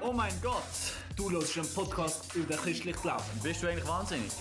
Oh 0.00 0.12
mein 0.12 0.32
Gott, 0.42 0.62
du 1.16 1.30
hörst 1.30 1.56
einen 1.56 1.68
Podcast 1.74 2.34
über 2.34 2.54
den 2.54 2.56
christlichen 2.58 3.00
Glauben. 3.00 3.22
Bist 3.42 3.62
du 3.62 3.68
eigentlich 3.68 3.86
wahnsinnig? 3.86 4.32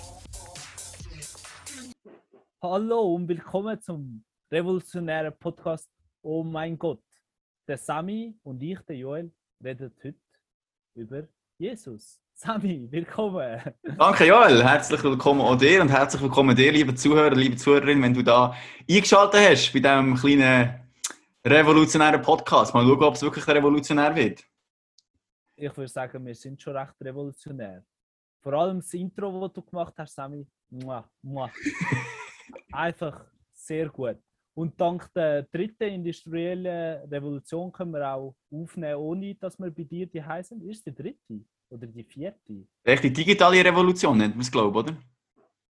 Hallo 2.61 3.15
und 3.15 3.27
willkommen 3.27 3.79
zum 3.81 4.23
revolutionären 4.51 5.33
Podcast 5.39 5.89
Oh 6.23 6.43
mein 6.43 6.77
Gott. 6.77 7.03
Der 7.67 7.77
Sami 7.77 8.35
und 8.43 8.61
ich, 8.61 8.79
der 8.81 8.95
Joel, 8.95 9.31
reden 9.63 9.91
heute 10.03 10.15
über 10.95 11.23
Jesus. 11.57 12.19
Sami, 12.33 12.87
willkommen. 12.89 13.61
Danke 13.97 14.25
Joel, 14.25 14.63
herzlich 14.63 15.03
willkommen 15.03 15.41
auch 15.41 15.55
dir 15.55 15.81
und 15.81 15.89
herzlich 15.89 16.21
willkommen 16.21 16.55
dir, 16.55 16.71
liebe 16.71 16.95
Zuhörer, 16.95 17.35
liebe 17.35 17.55
Zuhörerin, 17.55 18.01
wenn 18.01 18.13
du 18.13 18.23
da 18.23 18.55
eingeschaltet 18.89 19.39
hast 19.49 19.73
bei 19.73 19.79
diesem 19.79 20.15
kleinen 20.15 20.80
revolutionären 21.45 22.21
Podcast. 22.21 22.73
Mal 22.73 22.85
schauen, 22.85 23.03
ob 23.03 23.15
es 23.15 23.21
wirklich 23.21 23.47
revolutionär 23.47 24.15
wird. 24.15 24.43
Ich 25.55 25.75
würde 25.75 25.87
sagen, 25.87 26.25
wir 26.25 26.35
sind 26.35 26.61
schon 26.61 26.75
recht 26.75 26.93
revolutionär. 27.01 27.83
Vor 28.41 28.53
allem 28.53 28.79
das 28.79 28.93
Intro, 28.93 29.41
das 29.41 29.53
du 29.53 29.61
gemacht 29.61 29.93
hast, 29.97 30.15
Sami. 30.15 30.47
Muah, 30.69 31.07
muah. 31.21 31.51
Einfach 32.71 33.25
sehr 33.53 33.89
gut. 33.89 34.17
Und 34.53 34.79
dank 34.79 35.11
der 35.13 35.43
dritten 35.43 35.83
industriellen 35.83 37.07
Revolution 37.09 37.71
können 37.71 37.91
wir 37.91 38.07
auch 38.07 38.35
aufnehmen, 38.51 38.95
ohne 38.95 39.35
dass 39.35 39.57
wir 39.59 39.71
bei 39.71 39.83
dir 39.83 40.07
die 40.07 40.23
heißen. 40.23 40.61
Ist 40.69 40.85
die 40.85 40.93
dritte 40.93 41.41
oder 41.69 41.87
die 41.87 42.03
vierte? 42.03 42.67
Echt 42.83 43.03
die 43.03 43.13
digitale 43.13 43.63
Revolution 43.63 44.17
nennt 44.17 44.35
man 44.35 44.41
es, 44.41 44.51
glaube 44.51 44.79
ich, 44.79 44.85
oder? 44.85 44.97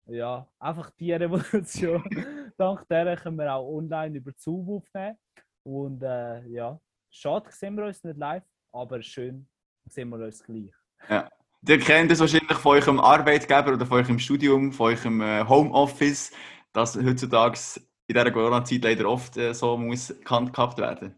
Ja, 0.07 0.47
einfach 0.59 0.89
die 0.91 1.13
Revolution. 1.13 2.03
dank 2.57 2.87
der 2.87 3.17
können 3.17 3.37
wir 3.37 3.53
auch 3.53 3.77
online 3.77 4.17
über 4.17 4.31
Zoom 4.35 4.69
aufnehmen. 4.69 5.17
Und 5.63 6.01
äh, 6.03 6.45
ja, 6.47 6.79
schade 7.09 7.51
sehen 7.51 7.75
wir 7.75 7.85
uns 7.85 8.03
nicht 8.03 8.17
live, 8.17 8.43
aber 8.71 9.01
schön 9.01 9.47
sehen 9.85 10.09
wir 10.09 10.25
uns 10.25 10.43
gleich. 10.43 10.71
Ja. 11.09 11.29
Ihr 11.67 11.79
kennt 11.79 12.11
es 12.11 12.19
wahrscheinlich 12.19 12.57
von 12.57 12.77
eurem 12.77 12.99
Arbeitgeber 12.99 13.73
oder 13.73 13.85
von 13.85 13.99
eurem 13.99 14.17
Studium, 14.17 14.71
von 14.71 14.93
eurem 14.93 15.21
äh, 15.21 15.47
Homeoffice, 15.47 16.31
dass 16.73 16.95
heutzutage 16.95 17.59
in 18.07 18.15
dieser 18.15 18.31
Corona-Zeit 18.31 18.83
leider 18.83 19.07
oft 19.07 19.37
äh, 19.37 19.53
so 19.53 19.77
muss 19.77 20.13
gehandhabt 20.23 20.79
werden. 20.79 21.15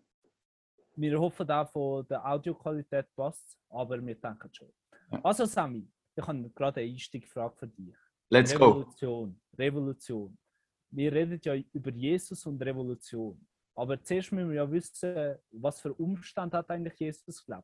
Wir 0.96 1.20
hoffen 1.20 1.50
auch 1.50 1.72
von 1.72 2.06
der 2.08 2.26
Audioqualität 2.26 3.08
passt, 3.16 3.58
aber 3.70 4.06
wir 4.06 4.16
denken 4.16 4.50
schon. 4.52 4.72
Also 5.24 5.46
Sami, 5.46 5.88
ich 6.16 6.28
habe 6.28 6.50
gerade 6.50 6.82
eine 6.82 6.92
Einstiegsfrage 6.92 7.56
für 7.56 7.68
dich. 7.68 7.96
Let's 8.30 8.54
go! 8.54 8.66
Revolution. 8.66 9.40
Revolution. 9.58 10.38
Wir 10.92 11.12
reden 11.12 11.40
ja 11.44 11.56
über 11.72 11.92
Jesus 11.92 12.46
und 12.46 12.62
Revolution. 12.62 13.40
Aber 13.76 14.02
zuerst 14.04 14.32
müssen 14.32 14.50
wir 14.50 14.58
ja 14.58 14.72
wissen, 14.72 15.36
was 15.52 15.82
für 15.82 15.94
Umstand 15.94 16.54
hat 16.54 16.70
eigentlich 16.70 17.00
Jesus 17.00 17.44
gelebt. 17.46 17.64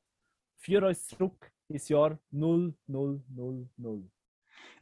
Führ 0.57 0.83
uns 0.83 1.07
zurück 1.07 1.51
ins 1.67 1.87
Jahr 1.89 2.17
0000. 2.31 4.11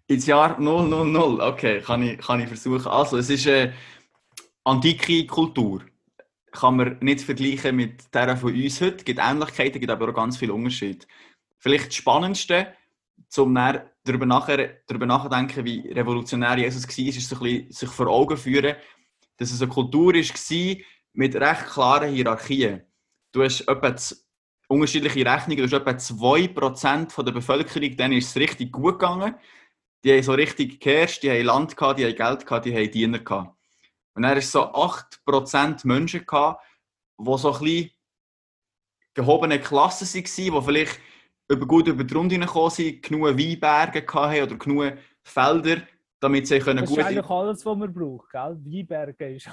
Ins 0.07 0.25
Jahr 0.25 0.57
000, 0.59 1.41
okay, 1.41 1.81
kann 1.81 2.01
ich, 2.03 2.17
kann 2.17 2.39
ich 2.39 2.47
versuchen. 2.47 2.87
Also, 2.87 3.17
es 3.17 3.29
ist 3.29 3.47
eine 3.47 3.73
antike 4.63 5.27
Kultur. 5.27 5.83
Kann 6.51 6.77
man 6.77 6.97
nicht 7.01 7.21
vergleichen 7.21 7.75
mit 7.75 8.13
der 8.13 8.37
von 8.37 8.53
uns 8.53 8.81
heute. 8.81 8.95
Es 8.95 9.05
gibt 9.05 9.19
Ähnlichkeiten, 9.19 9.79
gibt 9.79 9.91
aber 9.91 10.09
auch 10.09 10.13
ganz 10.13 10.37
viele 10.37 10.53
Unterschiede. 10.53 11.05
Vielleicht 11.59 11.87
das 11.87 11.95
Spannendste, 11.95 12.73
um 13.37 13.53
darüber, 13.53 14.25
nachher, 14.25 14.81
darüber 14.87 15.05
nachzudenken, 15.05 15.65
wie 15.65 15.91
revolutionär 15.91 16.57
Jesus 16.57 16.87
war, 16.87 17.05
ist 17.05 17.29
so 17.29 17.35
ein 17.35 17.41
bisschen 17.41 17.71
sich 17.71 17.89
vor 17.89 18.07
Augen 18.07 18.37
führen, 18.37 18.77
dass 19.35 19.51
es 19.51 19.61
eine 19.61 19.69
Kultur 19.69 20.13
war 20.13 20.77
mit 21.17 21.35
recht 21.35 21.65
klaren 21.65 22.13
Hierarchien. 22.13 22.83
Du 23.31 23.43
hast 23.43 23.61
etwa 23.61 23.95
unterschiedliche 24.67 25.25
Rechnungen, 25.25 25.57
du 25.57 25.63
hast 25.63 25.73
etwa 25.73 25.91
2% 25.91 27.11
von 27.11 27.25
der 27.25 27.31
Bevölkerung, 27.31 27.97
denen 27.97 28.13
ist 28.13 28.29
es 28.29 28.35
richtig 28.35 28.71
gut 28.71 28.99
gegangen. 28.99 29.35
Die 30.03 30.13
haben 30.13 30.21
so 30.21 30.33
richtig 30.33 30.79
geherrscht, 30.79 31.23
die 31.23 31.31
haben 31.31 31.43
Land 31.43 31.75
gehabt, 31.75 31.97
die 31.97 32.05
haben 32.05 32.15
Geld 32.15 32.45
gehabt, 32.45 32.65
die 32.65 32.75
haben 32.75 32.91
Diener 32.91 33.19
gehabt. 33.19 33.57
Und 34.13 34.21
dann 34.21 34.35
hast 34.35 34.51
so 34.51 34.61
8% 34.61 35.87
Menschen 35.87 36.23
gehabt, 36.23 36.63
die 37.17 37.37
so 37.37 37.51
ein 37.51 37.89
gehobene 39.15 39.59
Klassen 39.59 40.07
waren, 40.07 40.61
die 40.61 40.65
vielleicht 40.65 40.99
über 41.49 41.65
gut 41.65 41.87
über 41.87 42.03
die 42.03 42.13
Runde 42.13 42.37
gekommen 42.37 42.69
sind, 42.69 43.01
genug 43.01 43.25
Weinberge 43.39 44.05
hatten 44.13 44.43
oder 44.43 44.55
genug 44.55 44.93
Felder, 45.23 45.81
damit 46.19 46.47
sie 46.47 46.59
können 46.59 46.79
Das 46.81 46.89
gut... 46.89 46.99
ist 46.99 47.05
eigentlich 47.05 47.29
alles, 47.29 47.65
was 47.65 47.77
man 47.77 47.93
braucht, 47.93 48.29
gell? 48.31 48.57
Weinberge 48.63 49.35
ist. 49.35 49.47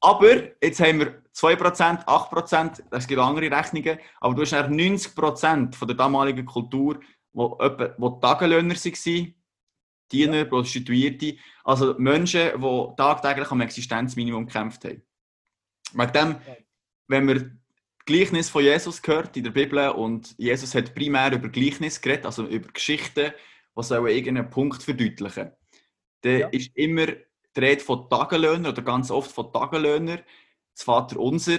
aber 0.00 0.62
jetzt 0.62 0.80
haben 0.80 1.00
wir 1.00 1.22
2%, 1.34 2.06
8%, 2.06 2.82
das 2.90 3.06
gibt 3.06 3.20
andere 3.20 3.50
Rechnungen, 3.50 3.98
aber 4.20 4.34
du 4.34 4.42
hast 4.42 4.52
dann 4.52 4.74
90% 4.74 5.74
von 5.74 5.88
der 5.88 5.96
damaligen 5.96 6.46
Kultur, 6.46 7.00
wo, 7.32 7.58
etwa, 7.60 7.94
wo 7.98 8.10
Tagelöhner 8.10 8.74
waren, 8.74 9.34
Diener, 10.10 10.44
Prostituierte, 10.44 11.36
also 11.64 11.94
Menschen, 11.98 12.60
die 12.60 12.96
tagtäglich 12.96 13.50
am 13.50 13.60
Existenzminimum 13.60 14.46
gekämpft 14.46 14.84
haben. 14.84 15.02
Wegen 15.92 16.12
dem, 16.12 16.36
wenn 17.08 17.24
man 17.24 17.38
das 17.38 17.44
Gleichnis 18.06 18.48
von 18.48 18.62
Jesus 18.62 19.02
gehört 19.02 19.36
in 19.36 19.44
der 19.44 19.50
Bibel 19.50 19.88
und 19.90 20.34
Jesus 20.38 20.74
hat 20.74 20.94
primär 20.94 21.32
über 21.32 21.48
Gleichnis 21.48 22.00
geredet, 22.00 22.24
also 22.24 22.46
über 22.46 22.68
Geschichten, 22.68 23.32
die 23.76 23.82
sollen 23.82 24.06
irgendeinen 24.06 24.50
Punkt 24.50 24.82
verdeutlichen. 24.82 25.52
Dann 26.22 26.38
Ja. 26.40 26.48
ist 26.48 26.70
immer 26.76 27.06
die 27.06 27.60
Rede 27.60 27.80
von 27.82 28.08
Tagelöhnern 28.08 28.72
oder 28.72 28.82
ganz 28.82 29.10
oft 29.10 29.30
von 29.30 29.52
Tagelöhnern. 29.52 30.20
Das 30.74 30.82
Vater 30.84 31.18
Unser, 31.18 31.58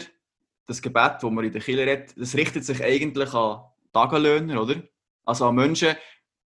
das 0.66 0.82
Gebet, 0.82 1.14
das 1.22 1.24
man 1.24 1.46
in 1.46 1.52
der 1.52 1.62
Kirche 1.62 1.86
redet, 1.86 2.14
das 2.18 2.36
richtet 2.36 2.66
sich 2.66 2.84
eigentlich 2.84 3.34
an 3.34 3.62
Tagelöhner, 3.94 4.62
oder? 4.62 4.84
Also 5.26 5.48
an 5.48 5.56
Menschen, 5.56 5.96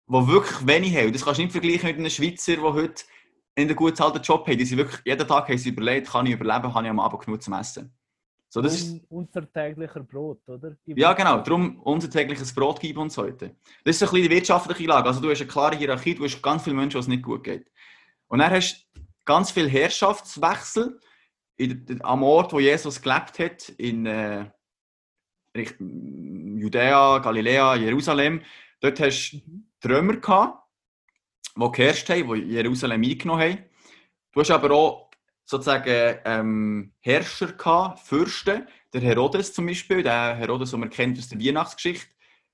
die 0.08 0.28
wirklich 0.28 0.68
wenig 0.68 0.96
haben. 0.96 1.14
Das 1.14 1.24
kannst 1.24 1.40
du 1.40 1.44
nicht 1.44 1.52
vergleichen 1.52 1.88
mit 1.88 1.98
einem 1.98 2.10
Schweizer, 2.10 2.56
der 2.56 2.74
heute 2.74 3.04
einen 3.56 3.76
gut 3.76 3.92
bezahlten 3.94 4.22
Job 4.22 4.48
hat. 4.48 4.60
Die 4.60 4.66
sind 4.66 4.78
wirklich, 4.78 5.02
jeden 5.06 5.28
Tag 5.28 5.48
haben 5.48 5.58
sie 5.58 5.70
überlegt, 5.70 6.10
kann 6.10 6.26
ich 6.26 6.34
überleben, 6.34 6.74
habe 6.74 6.86
ich 6.86 6.90
am 6.90 7.00
Abend 7.00 7.26
genug 7.26 7.42
zum 7.42 7.54
Essen. 7.54 7.94
So, 8.52 8.62
das 8.62 8.74
ist, 8.76 8.90
Un 8.90 9.02
unser 9.10 9.52
täglicher 9.52 10.00
Brot, 10.02 10.42
oder? 10.50 10.76
Gib 10.84 10.98
ja, 10.98 11.14
genau. 11.14 11.40
Darum 11.42 11.80
unser 11.82 12.10
tägliches 12.10 12.54
Brot 12.54 12.80
gibt 12.80 12.98
uns 12.98 13.16
heute. 13.16 13.56
Das 13.84 13.96
ist 13.96 14.00
so 14.00 14.06
ein 14.08 14.12
bisschen 14.12 14.30
die 14.30 14.36
wirtschaftliche 14.36 14.86
Lage. 14.88 15.08
Also 15.08 15.22
du 15.22 15.30
hast 15.30 15.42
eine 15.42 15.50
klare 15.50 15.76
Hierarchie, 15.76 16.16
du 16.16 16.24
hast 16.24 16.42
ganz 16.42 16.64
viele 16.64 16.76
Menschen, 16.76 16.94
denen 16.94 17.02
es 17.02 17.08
nicht 17.08 17.24
gut 17.24 17.44
geht. 17.44 17.72
Und 18.28 18.40
dann 18.40 18.50
hast 18.50 18.88
du 18.96 19.02
ganz 19.24 19.52
viel 19.52 19.70
Herrschaftswechsel 19.70 21.00
in, 21.58 22.00
am 22.02 22.24
Ort, 22.24 22.52
wo 22.52 22.60
Jesus 22.60 23.00
gelebt 23.00 23.38
hat, 23.38 23.70
in 23.78 24.08
äh, 24.08 24.50
Judäa, 25.80 27.20
Galiläa, 27.20 27.76
Jerusalem. 27.76 28.42
Dort 28.80 29.00
hast 29.00 29.32
du 29.32 29.38
Mhm. 29.38 29.68
die 29.84 29.88
Römer 29.88 30.18
gehabt, 30.18 30.64
die 31.56 31.72
geherrscht 31.72 32.10
haben, 32.10 32.34
die 32.34 32.54
Jerusalem 32.54 33.04
eingenommen 33.04 33.42
haben. 33.42 33.66
Du 34.32 34.40
hast 34.40 34.52
aber 34.52 34.72
auch 34.72 35.09
sozusagen 35.50 36.20
ähm, 36.26 36.94
Herrscher 37.00 37.54
gehabt, 37.54 38.00
Fürsten, 38.00 38.68
der 38.94 39.02
Herodes 39.02 39.52
zum 39.52 39.66
Beispiel, 39.66 40.04
der 40.04 40.36
Herodes, 40.36 40.70
den 40.70 40.80
man 40.80 40.92
kennt 40.92 41.18
aus 41.18 41.28
der 41.28 41.40
Weihnachtsgeschichte. 41.40 42.08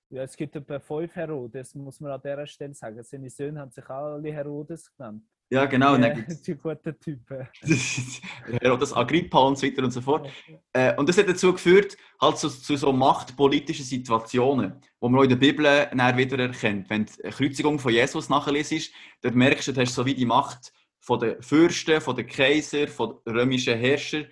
Ja, 0.09 0.23
es 0.23 0.37
gibt 0.37 0.55
etwa 0.55 0.79
fünf 0.79 1.13
Herodes, 1.13 1.75
muss 1.75 1.99
man 1.99 2.13
an 2.13 2.21
dieser 2.23 2.47
Stelle 2.47 2.73
sagen. 2.73 3.03
Seine 3.03 3.29
Söhne 3.29 3.59
haben 3.59 3.71
sich 3.71 3.83
auch 3.85 4.13
alle 4.13 4.31
Herodes 4.31 4.89
genannt. 4.95 5.23
Ja, 5.49 5.65
genau. 5.65 5.95
und 5.95 6.01
die, 6.47 6.55
dann 6.55 6.57
guten 6.57 6.99
Typen. 7.01 7.47
Herodes 8.61 8.93
Agrippa 8.93 9.39
und 9.39 9.57
so 9.57 9.67
weiter 9.67 9.83
und 9.83 9.91
so 9.91 9.99
fort. 9.99 10.29
Äh, 10.71 10.95
und 10.95 11.09
das 11.09 11.17
hat 11.17 11.27
dazu 11.27 11.51
geführt, 11.51 11.97
halt 12.21 12.37
zu, 12.37 12.47
zu 12.47 12.77
so 12.77 12.93
machtpolitischen 12.93 13.83
Situationen, 13.83 14.79
wo 15.01 15.09
man 15.09 15.19
auch 15.19 15.23
in 15.23 15.29
der 15.29 15.35
Bibel 15.35 15.65
dann 15.65 16.17
wieder 16.17 16.39
erkennt. 16.39 16.89
Wenn 16.89 17.07
die 17.07 17.29
Kreuzigung 17.29 17.77
von 17.77 17.91
Jesus 17.91 18.29
nachliest, 18.29 18.93
dort 19.21 19.35
merkst 19.35 19.67
du, 19.67 19.73
du 19.73 19.81
hast 19.81 19.93
so 19.93 20.05
wie 20.05 20.15
die 20.15 20.25
Macht 20.25 20.71
von 21.05 21.19
den 21.19 21.41
Fürsten, 21.41 22.01
von 22.01 22.15
den 22.15 22.25
Kaiser, 22.25 22.87
von 22.87 23.19
den 23.25 23.37
römischen 23.37 23.77
Herrschern, 23.77 24.25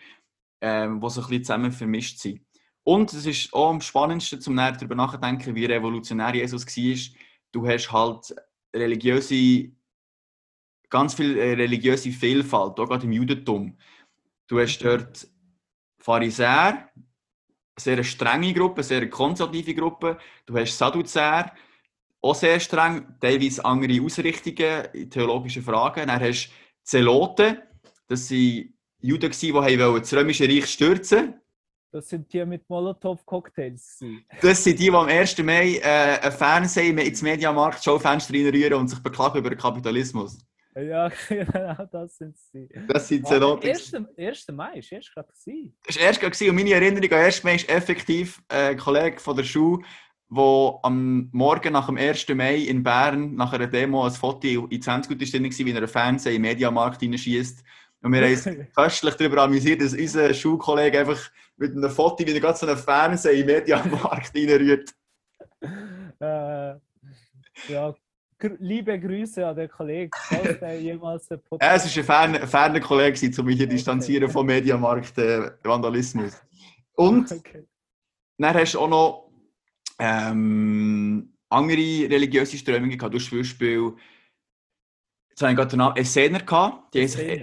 ähm, 0.60 1.00
die 1.00 1.10
so 1.10 1.22
ein 1.22 1.28
bisschen 1.28 1.44
zusammen 1.44 1.72
vermischt 1.72 2.18
sind. 2.18 2.42
Und 2.84 3.14
es 3.14 3.28
ist 3.28 3.54
auch 3.54 3.70
am 3.70 3.80
spannendsten, 3.80 4.42
um 4.48 4.56
näher 4.56 4.72
darüber 4.72 4.96
nachzudenken, 4.96 5.54
wie 5.56 5.66
revolutionär 5.66 6.34
Jesus 6.34 6.66
war. 6.66 7.20
Du 7.52 7.68
hast 7.68 7.92
halt 7.92 8.36
religiöse, 8.76 9.72
ganz 10.90 11.14
viel 11.14 11.38
äh, 11.38 11.54
religiöse 11.54 12.12
Vielfalt, 12.12 12.80
auch 12.80 12.88
gerade 12.88 13.06
im 13.06 13.12
Judentum. 13.12 13.78
Du 14.48 14.60
hast 14.60 14.80
dort 14.80 15.28
Pharisäer, 16.00 16.90
eine 16.90 16.90
sehr 17.78 18.04
strenge 18.04 18.52
Gruppe, 18.52 18.78
eine 18.78 18.84
sehr 18.84 19.10
konservative 19.12 19.76
Gruppe. 19.76 20.18
Du 20.48 20.58
hast 20.58 20.76
Sadduzäer, 20.76 21.54
auch 22.20 22.36
sehr 22.36 22.60
streng, 22.60 23.16
teilweise 23.22 23.64
andere 23.64 24.02
Ausrichtungen 24.04 24.86
in 24.94 25.10
theologischen 25.12 25.62
Fragen. 25.62 26.08
Dann 26.08 26.20
hast 26.20 26.52
Zeloten, 26.84 27.58
das 28.08 28.30
waren 28.32 28.74
Juden, 29.00 29.32
die 29.32 29.54
wollten 29.54 30.00
das 30.00 30.14
Römische 30.14 30.48
Reich 30.48 30.66
stürzen 30.68 31.34
Das 31.92 32.10
sind 32.10 32.32
die 32.32 32.46
mit 32.46 32.68
Molotow-Cocktails. 32.70 34.00
Das 34.42 34.64
sind 34.64 34.80
die, 34.80 34.86
die 34.86 34.96
am 34.96 35.08
1. 35.08 35.38
Mai 35.40 35.78
äh, 35.78 36.20
ein 36.22 36.32
Fernsehen 36.32 36.98
ins 36.98 37.22
Mediamarkt 37.22 37.84
Schaufenster 37.84 38.34
reinrühren 38.34 38.74
und 38.76 38.88
sich 38.88 39.00
beklagen 39.00 39.40
über 39.40 39.50
den 39.50 39.60
Kapitalismus. 39.60 40.38
Ja, 40.76 41.12
genau, 41.30 41.86
das 41.92 42.18
sind 42.18 42.36
sie. 42.38 42.68
Das 42.88 43.08
sind 43.08 43.26
Ah, 43.26 43.30
Zeloten. 43.30 43.68
1. 43.68 43.94
1. 44.18 44.48
Mai 44.54 44.80
ist 44.80 44.92
erst 44.92 45.14
gerade. 45.14 45.28
Das 45.86 45.96
war 45.96 46.04
erst 46.04 46.20
gerade 46.20 46.50
und 46.50 46.56
meine 46.56 46.72
Erinnerung 46.74 47.12
an 47.12 47.26
1. 47.26 47.44
Mai 47.44 47.56
ist 47.56 47.70
effektiv 47.70 48.42
äh, 48.50 48.70
ein 48.72 48.78
Kollege 48.78 49.20
von 49.20 49.36
der 49.38 49.44
Schule, 49.44 49.84
der 50.36 50.80
am 50.84 51.30
Morgen 51.32 51.74
nach 51.74 51.88
dem 51.88 51.98
1. 51.98 52.28
Mai 52.30 52.56
in 52.56 52.84
Bern 52.84 53.36
nach 53.36 53.54
einer 53.54 53.68
Demo 53.68 54.06
ein 54.06 54.12
Foto 54.12 54.48
in 54.48 54.82
20 54.82 55.10
Minuten 55.10 55.32
drin 55.32 55.44
war, 55.44 55.66
wie 55.66 55.72
er 55.72 55.78
einen 55.78 55.88
Fernseher 55.88 56.34
im 56.34 56.42
Mediamarkt 56.42 57.02
hineinschießt. 57.02 57.64
Und 58.02 58.12
wir 58.12 58.22
haben 58.22 58.34
uns 58.34 58.74
köstlich 58.76 59.16
darüber 59.16 59.44
amüsiert, 59.44 59.82
dass 59.82 59.94
unser 59.94 60.34
Schulkollege 60.34 61.00
einfach 61.00 61.20
mit 61.58 61.72
einem 61.72 61.90
Foto, 61.90 62.26
wie 62.26 62.34
er 62.34 62.40
gerade 62.40 62.58
so 62.58 62.68
einen 62.68 62.78
Fernseher 62.78 63.34
im 63.34 63.46
Mediamarkt 63.46 64.36
reinrührt. 64.36 64.90
Äh, 66.20 66.76
ja, 67.70 67.96
gr 68.38 68.52
liebe 68.60 69.00
Grüße 69.00 69.48
an 69.48 69.56
den 69.56 69.70
Kollegen, 69.70 70.12
falls 70.14 70.60
der 70.60 70.82
jemals 70.82 71.32
einen 71.32 71.40
Äh, 71.40 71.44
Podcast 71.50 71.86
es 71.86 72.08
war 72.08 72.20
ein 72.22 72.34
ferner, 72.34 72.48
ferner 72.48 72.80
Kollege, 72.80 73.14
gewesen, 73.14 73.40
um 73.40 73.46
mich 73.46 73.58
hier 73.58 73.68
distanzieren 73.68 74.30
vom 74.30 74.46
Mediamarkt-Vandalismus. 74.46 76.42
Und 76.96 77.32
Okay. 77.32 77.66
Dann 78.38 78.56
hast 78.56 78.74
du 78.74 78.80
auch 78.80 78.90
noch 78.90 79.30
ähm, 80.00 81.34
andere 81.50 82.10
religiöse 82.10 82.58
Strömungen 82.58 82.98
gehabt. 82.98 83.14
Du 83.14 83.20
hast 83.20 83.30
zum 83.30 83.38
Beispiel, 83.40 83.94
jetzt 85.30 85.42
habe 85.42 85.52
ich 85.52 85.58
gerade 85.58 85.70
den 85.70 85.80
Namen, 85.80 85.98
Essener 85.98 86.40
gehabt. 86.40 86.94
Die 86.94 87.02
haben, 87.02 87.08
sich, 87.08 87.42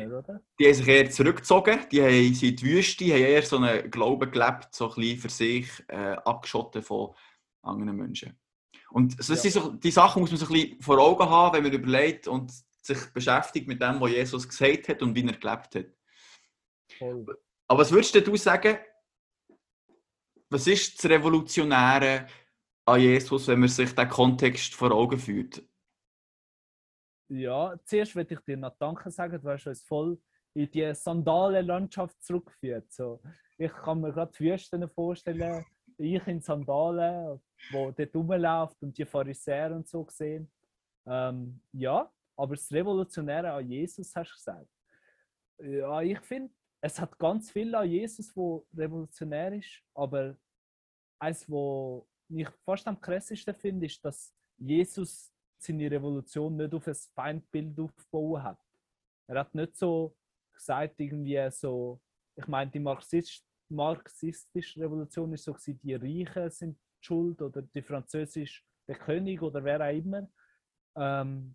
die 0.58 0.66
haben 0.66 0.74
sich 0.74 0.88
eher 0.88 1.10
zurückgezogen. 1.10 1.80
Die 1.90 2.02
haben, 2.02 2.34
sind 2.34 2.50
in 2.50 2.56
die 2.56 2.64
Wüste, 2.66 3.04
haben 3.06 3.22
eher 3.22 3.42
so 3.42 3.56
einen 3.58 3.90
Glauben 3.90 4.30
gelebt, 4.30 4.74
so 4.74 4.88
ein 4.90 4.94
bisschen 4.94 5.18
für 5.18 5.28
sich, 5.30 5.68
äh, 5.88 6.16
abgeschottet 6.24 6.84
von 6.84 7.14
anderen 7.62 7.96
Menschen. 7.96 8.38
Und 8.90 9.18
das 9.18 9.28
Ja. 9.28 9.36
sind 9.36 9.52
so, 9.52 9.72
die 9.72 9.90
Sachen 9.90 10.20
muss 10.20 10.30
man 10.30 10.38
so 10.38 10.46
ein 10.46 10.52
bisschen 10.52 10.80
vor 10.82 10.98
Augen 10.98 11.28
haben, 11.28 11.56
wenn 11.56 11.62
man 11.62 11.72
überlegt 11.72 12.26
und 12.26 12.52
sich 12.82 12.98
beschäftigt 13.12 13.68
mit 13.68 13.80
dem, 13.80 14.00
was 14.00 14.10
Jesus 14.10 14.48
gesagt 14.48 14.88
hat 14.88 15.02
und 15.02 15.14
wie 15.14 15.24
er 15.24 15.36
gelebt 15.36 15.74
hat. 15.74 15.86
Voll. 16.98 17.24
Aber 17.68 17.80
was 17.80 17.92
würdest 17.92 18.14
du 18.26 18.36
sagen, 18.36 18.78
was 20.50 20.66
ist 20.66 20.98
das 20.98 21.10
Revolutionäre 21.10 22.26
an 22.84 23.00
Jesus, 23.00 23.46
wenn 23.48 23.60
man 23.60 23.68
sich 23.68 23.94
den 23.94 24.08
Kontext 24.08 24.74
vor 24.74 24.90
Augen 24.90 25.18
führt? 25.18 25.62
Ja, 27.28 27.78
zuerst 27.84 28.16
würde 28.16 28.34
ich 28.34 28.40
dir 28.40 28.56
noch 28.56 28.76
Danke 28.76 29.10
sagen, 29.10 29.40
du 29.40 29.48
hast 29.48 29.66
uns 29.66 29.82
voll 29.84 30.20
in 30.52 30.68
die 30.70 30.92
Sandalenlandschaft 30.92 32.20
zurückgeführt. 32.22 32.90
So, 32.90 33.20
ich 33.56 33.72
kann 33.72 34.00
mir 34.00 34.12
gerade 34.12 34.32
die 34.36 34.50
Wüsten 34.50 34.88
vorstellen, 34.90 35.64
ich 35.96 36.26
in 36.26 36.40
Sandalen, 36.40 37.40
wo 37.70 37.92
dort 37.92 38.16
rumläuft 38.16 38.82
und 38.82 38.96
die 38.98 39.04
Pharisäer 39.04 39.70
und 39.76 39.86
so 39.86 40.04
gesehen. 40.04 40.50
Ähm, 41.06 41.60
ja, 41.72 42.10
aber 42.36 42.56
das 42.56 42.72
Revolutionäre 42.72 43.52
an 43.52 43.68
Jesus 43.68 44.14
hast 44.16 44.30
du 44.30 44.34
gesagt. 44.34 44.68
Ja, 45.58 46.00
ich 46.00 46.18
finde, 46.20 46.52
es 46.80 46.98
hat 46.98 47.18
ganz 47.18 47.50
viel 47.50 47.74
an 47.74 47.88
Jesus, 47.88 48.34
wo 48.34 48.66
revolutionär 48.74 49.52
ist, 49.52 49.82
aber 49.94 50.36
eins, 51.18 51.48
wo 51.48 52.06
ich 52.28 52.48
fast 52.64 52.86
am 52.86 53.00
krassesten 53.00 53.54
finde, 53.54 53.86
ist, 53.86 54.02
dass 54.04 54.34
Jesus 54.56 55.32
seine 55.58 55.90
Revolution 55.90 56.56
nicht 56.56 56.72
auf 56.72 56.86
ein 56.86 56.94
Feindbild 56.94 57.78
aufgebaut 57.78 58.42
hat. 58.42 58.58
Er 59.28 59.40
hat 59.40 59.54
nicht 59.54 59.76
so 59.76 60.16
gesagt, 60.54 60.98
irgendwie 60.98 61.50
so, 61.50 62.00
ich 62.36 62.46
meine, 62.46 62.70
die 62.70 62.80
Marxist, 62.80 63.44
marxistische 63.68 64.80
Revolution 64.80 65.32
ist 65.34 65.44
so, 65.44 65.54
die 65.66 65.94
Reichen 65.94 66.50
sind 66.50 66.78
schuld 67.00 67.40
oder 67.42 67.62
die 67.62 67.82
französische, 67.82 68.62
der 68.88 68.96
König 68.96 69.42
oder 69.42 69.62
wer 69.62 69.80
auch 69.80 69.94
immer. 69.94 70.28
Ähm, 70.96 71.54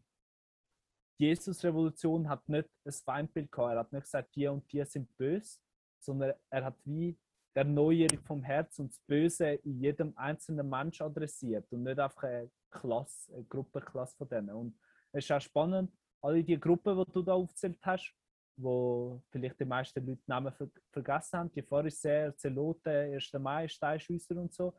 Jesus-Revolution 1.17 2.27
hat 2.27 2.47
nicht 2.49 2.69
ein 2.85 2.91
Feindbild 2.91 3.51
gehabt. 3.51 3.73
Er 3.73 3.79
hat 3.79 3.93
nicht 3.93 4.03
gesagt, 4.03 4.35
die 4.35 4.47
und 4.47 4.71
die 4.71 4.83
sind 4.85 5.15
böse, 5.17 5.59
sondern 5.99 6.33
er 6.49 6.65
hat 6.65 6.75
wie 6.83 7.17
der 7.55 7.63
Erneuerung 7.63 8.19
vom 8.23 8.43
Herz 8.43 8.79
und 8.79 8.91
das 8.91 8.99
Böse 9.07 9.53
in 9.53 9.79
jedem 9.79 10.13
einzelnen 10.17 10.69
Mensch 10.69 11.01
adressiert 11.01 11.71
und 11.71 11.83
nicht 11.83 11.99
einfach 11.99 12.23
eine 12.23 12.51
Klasse, 12.69 13.33
eine 13.33 13.45
Gruppenklasse 13.45 14.17
von 14.17 14.27
denen. 14.27 14.49
Und 14.49 14.77
es 15.13 15.23
ist 15.23 15.31
auch 15.31 15.41
spannend, 15.41 15.91
alle 16.21 16.43
die 16.43 16.59
Gruppen, 16.59 16.97
die 16.97 17.11
du 17.13 17.21
da 17.21 17.33
aufgezählt 17.33 17.79
hast, 17.81 18.13
wo 18.57 19.21
vielleicht 19.29 19.59
die 19.59 19.65
meisten 19.65 20.05
Leute 20.05 20.21
Namen 20.27 20.51
ver 20.51 20.69
vergessen 20.91 21.39
haben, 21.39 21.51
die 21.51 21.61
Pharisäer, 21.61 22.35
Zeloten, 22.35 23.13
1. 23.13 23.33
Mai, 23.33 23.67
Steinschüsser 23.67 24.35
und 24.37 24.53
so. 24.53 24.73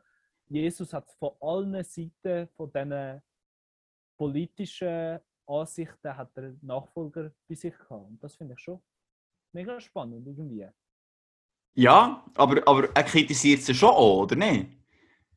Jesus 0.47 0.93
hat 0.93 1.09
von 1.11 1.31
allen 1.41 1.83
Seiten 1.83 2.47
von 2.55 2.71
diesen 2.71 3.21
politischen 4.17 5.19
Ansichten 5.47 6.15
hat 6.17 6.35
er 6.37 6.55
Nachfolger 6.61 7.31
bei 7.47 7.55
sich 7.55 7.77
gehabt. 7.77 8.09
Und 8.09 8.23
das 8.23 8.35
finde 8.35 8.53
ich 8.53 8.59
schon 8.59 8.81
mega 9.53 9.79
spannend 9.79 10.27
irgendwie. 10.27 10.67
Ja, 11.75 12.25
aber, 12.35 12.67
aber 12.67 12.89
er 12.95 13.03
kritisiert 13.03 13.61
sie 13.61 13.73
schon 13.73 13.89
auch, 13.89 14.23
oder 14.23 14.35
nicht? 14.35 14.77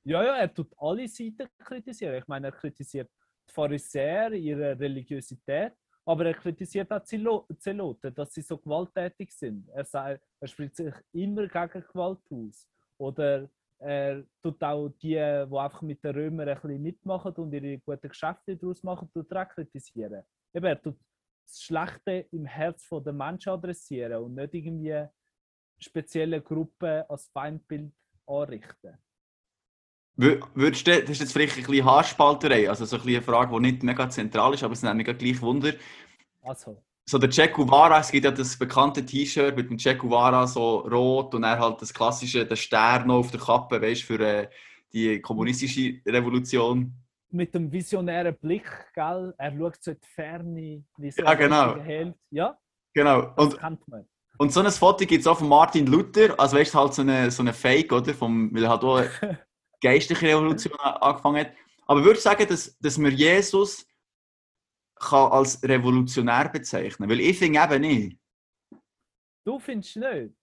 Ja, 0.04 0.24
ja, 0.24 0.36
er 0.36 0.52
tut 0.52 0.72
alle 0.78 1.06
Seiten 1.06 1.48
kritisieren. 1.58 2.14
Ich 2.16 2.26
meine, 2.26 2.48
er 2.48 2.52
kritisiert 2.52 3.10
die 3.48 3.52
Pharisäer, 3.52 4.32
ihre 4.32 4.78
Religiosität, 4.78 5.74
aber 6.06 6.26
er 6.26 6.34
kritisiert 6.34 6.90
auch 6.90 7.00
die 7.00 7.18
Zelo- 7.18 7.46
Zeloten, 7.58 8.14
dass 8.14 8.32
sie 8.32 8.40
so 8.42 8.56
gewalttätig 8.56 9.30
sind. 9.32 9.68
Er, 9.68 9.84
sagt, 9.84 10.22
er 10.40 10.48
spricht 10.48 10.76
sich 10.76 10.94
immer 11.12 11.46
gegen 11.46 11.84
Gewalt 11.92 12.20
aus. 12.30 12.66
Oder 12.96 13.48
er 13.80 14.24
tut 14.42 14.62
auch 14.62 14.88
die, 14.90 15.08
die 15.08 15.16
einfach 15.16 15.82
mit 15.82 16.04
den 16.04 16.14
Römern 16.14 16.48
ein 16.48 16.54
bisschen 16.60 16.82
mitmachen 16.82 17.32
und 17.32 17.52
ihre 17.52 17.78
guten 17.78 18.08
Geschäfte 18.08 18.56
daraus 18.56 18.82
machen, 18.82 19.10
tut 19.12 19.30
er 19.32 19.46
kritisieren. 19.46 20.22
Eben, 20.54 20.66
er 20.66 20.80
tut 20.80 20.98
das 21.46 21.62
Schlechte 21.62 22.26
im 22.30 22.44
Herz 22.44 22.88
der 22.90 23.12
Menschen 23.12 23.50
adressieren 23.52 24.22
und 24.22 24.34
nicht 24.34 24.54
irgendwie 24.54 25.06
spezielle 25.78 26.42
Gruppen 26.42 27.04
als 27.08 27.28
Feindbild 27.28 27.92
anrichten. 28.26 28.98
Wür- 30.18 30.46
Würdest 30.54 30.86
du, 30.86 31.00
das 31.00 31.10
ist 31.10 31.20
jetzt 31.20 31.32
vielleicht 31.32 31.56
ein 31.56 31.64
bisschen 31.64 31.84
Haarspalterei, 31.84 32.68
also 32.68 32.84
so 32.84 32.96
ein 32.96 33.02
bisschen 33.02 33.16
eine 33.16 33.24
Frage, 33.24 33.54
die 33.54 33.60
nicht 33.60 33.82
mega 33.82 34.10
zentral 34.10 34.52
ist, 34.52 34.62
aber 34.62 34.74
es 34.74 34.82
nimmt 34.82 34.96
mich 34.96 35.18
gleich 35.18 35.40
Wunder. 35.40 35.72
Also, 36.42 36.82
So 37.10 37.18
der 37.18 37.28
Che 37.28 37.48
Guevara, 37.48 37.98
es 37.98 38.12
gibt 38.12 38.24
ja 38.24 38.30
das 38.30 38.56
bekannte 38.56 39.04
T-Shirt 39.04 39.56
mit 39.56 39.68
dem 39.68 39.76
Che 39.76 39.96
Guevara 39.96 40.46
so 40.46 40.78
rot 40.78 41.34
und 41.34 41.42
er 41.42 41.58
halt 41.58 41.82
das 41.82 41.92
klassische, 41.92 42.46
der 42.46 42.54
Stern 42.54 43.10
auf 43.10 43.32
der 43.32 43.40
Kappe, 43.40 43.82
weißt 43.82 44.04
für 44.04 44.20
äh, 44.20 44.48
die 44.92 45.20
kommunistische 45.20 46.00
Revolution. 46.06 46.94
mit 47.32 47.52
dem 47.52 47.72
visionären 47.72 48.36
Blick, 48.36 48.70
gell? 48.94 49.34
Er 49.38 49.52
schaut 49.58 49.82
so 49.82 49.90
in 49.90 49.96
die 50.00 50.06
Ferne, 50.06 50.84
wie 50.98 51.10
so 51.10 51.22
Ja, 51.22 51.34
genau. 51.34 51.76
Hält. 51.80 52.14
Ja, 52.30 52.56
Genau. 52.94 53.32
Und, 53.36 53.58
und 54.38 54.52
so 54.52 54.60
ein 54.60 54.70
Foto 54.70 55.04
gibt 55.04 55.22
es 55.22 55.26
auch 55.26 55.38
von 55.38 55.48
Martin 55.48 55.86
Luther, 55.86 56.38
also 56.38 56.56
weißt 56.56 56.74
du, 56.74 56.78
halt 56.78 56.94
so 56.94 57.02
eine, 57.02 57.28
so 57.32 57.42
eine 57.42 57.52
Fake, 57.52 57.92
oder? 57.92 58.14
Vom, 58.14 58.54
weil 58.54 58.62
er 58.62 58.70
halt 58.70 58.84
auch 58.84 58.98
eine 58.98 59.10
geistliche 59.82 60.28
Revolution 60.28 60.78
angefangen 60.78 61.40
hat. 61.40 61.52
Aber 61.88 62.04
würdest 62.04 62.24
du 62.24 62.30
sagen, 62.30 62.46
dass, 62.48 62.78
dass 62.78 62.98
man 62.98 63.10
Jesus 63.10 63.84
kann 65.00 65.32
als 65.32 65.62
revolutionär 65.62 66.48
bezeichnen 66.50 67.08
Weil 67.08 67.20
ich 67.20 67.38
finde 67.38 67.60
eben 67.60 67.80
nicht. 67.80 68.18
Du 69.44 69.58
findest 69.58 69.96
nicht? 69.96 70.34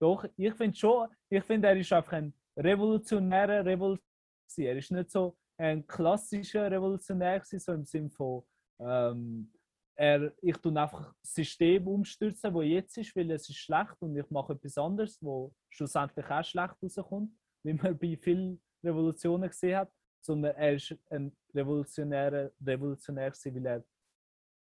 Doch, 0.00 0.24
ich 0.36 0.54
finde 0.54 0.76
schon, 0.76 1.08
ich 1.28 1.44
finde, 1.44 1.68
er 1.68 1.76
ist 1.76 1.92
einfach 1.92 2.14
ein 2.14 2.32
revolutionärer 2.56 3.64
Revolutionär. 3.64 4.08
Er 4.56 4.76
ist 4.76 4.90
nicht 4.90 5.10
so 5.10 5.36
ein 5.56 5.86
klassischer 5.86 6.70
Revolutionär, 6.70 7.42
so 7.44 7.72
im 7.72 7.84
Sinne 7.84 8.10
von, 8.10 8.42
ähm, 8.80 9.52
er, 9.94 10.32
ich 10.42 10.56
tue 10.56 10.80
einfach 10.80 11.14
das 11.22 11.34
System 11.34 11.86
umstürzen, 11.86 12.52
wo 12.52 12.62
jetzt 12.62 12.96
ist, 12.98 13.14
weil 13.14 13.30
es 13.30 13.48
ist 13.48 13.58
schlecht 13.58 13.96
und 14.00 14.16
ich 14.16 14.28
mache 14.30 14.54
etwas 14.54 14.78
anderes, 14.78 15.18
wo 15.22 15.54
schlussendlich 15.70 16.26
auch 16.26 16.44
schlecht 16.44 16.74
rauskommt, 16.82 17.32
wie 17.64 17.74
man 17.74 17.98
bei 17.98 18.16
vielen 18.16 18.60
Revolutionen 18.82 19.48
gesehen 19.48 19.78
hat, 19.78 19.92
sondern 20.20 20.54
er 20.56 20.74
ist 20.74 20.96
ein 21.10 21.36
revolutionärer 21.54 22.50
Revolutionär, 22.64 23.30
gewesen, 23.30 23.54
weil 23.54 23.66
er 23.66 23.84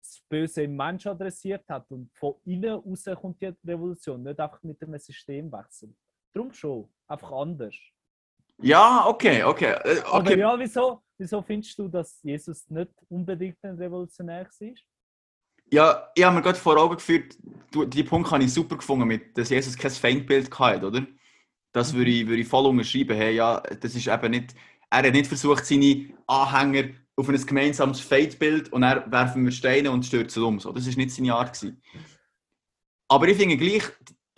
das 0.01 0.23
Böse 0.29 0.63
im 0.63 0.77
Mensch 0.77 1.07
adressiert 1.07 1.69
hat 1.69 1.91
und 1.91 2.11
von 2.15 2.35
innen 2.45 2.75
raus 2.75 3.05
kommt 3.21 3.41
die 3.41 3.53
Revolution, 3.67 4.23
nicht 4.23 4.39
einfach 4.39 4.63
mit 4.63 4.83
einem 4.83 4.99
Systemwechsel. 4.99 5.95
Darum 6.33 6.53
schon, 6.53 6.89
einfach 7.07 7.33
anders. 7.33 7.75
Ja, 8.61 9.07
okay, 9.07 9.43
okay. 9.45 9.73
äh, 9.85 10.01
Aber 10.05 10.31
okay. 10.31 10.39
ja, 10.39 10.59
wieso, 10.59 11.03
wieso 11.17 11.43
findest 11.43 11.79
du, 11.79 11.89
dass 11.89 12.21
Jesus 12.23 12.69
nicht 12.71 12.91
unbedingt 13.09 13.59
ein 13.63 13.77
Revolutionär 13.77 14.47
war? 14.47 14.75
Ja, 15.71 16.11
ich 16.15 16.25
habe 16.25 16.37
mir 16.37 16.43
gerade 16.43 16.59
vor 16.59 16.77
Augen 16.77 16.97
geführt, 16.97 17.37
die 17.75 18.03
Punkt 18.03 18.31
habe 18.31 18.43
ich 18.43 18.53
super 18.53 18.77
gefunden, 18.77 19.07
mit, 19.07 19.37
dass 19.37 19.51
Jesus 19.51 19.77
kein 19.77 19.91
Feindbild 19.91 20.59
hatte, 20.59 20.87
oder? 20.87 21.07
Das 21.73 21.93
würde 21.93 22.11
ich, 22.11 22.27
würde 22.27 22.41
ich 22.41 22.49
voll 22.49 22.67
unterschreiben. 22.67 23.17
Hey, 23.17 23.35
ja, 23.35 23.61
das 23.61 23.95
ist 23.95 24.09
eben 24.09 24.31
nicht, 24.31 24.55
er 24.91 25.07
hat 25.07 25.13
nicht 25.13 25.27
versucht, 25.27 25.67
seine 25.67 26.09
Anhänger 26.27 26.91
auf 27.17 27.29
ein 27.29 27.47
gemeinsames 27.47 28.01
Feindbild 28.01 28.73
und 28.73 28.83
er 28.83 29.11
werfen 29.11 29.45
wir 29.45 29.51
Steine 29.51 29.91
und 29.91 30.07
stürzen 30.07 30.43
um. 30.43 30.61
So. 30.61 30.73
Das 30.73 30.87
ist 30.87 30.97
nicht 30.97 31.11
seine 31.11 31.35
Art. 31.35 31.53
Gewesen. 31.53 31.83
Aber 33.09 33.27
ich 33.29 33.37
finde 33.37 33.57
gleich, 33.57 33.85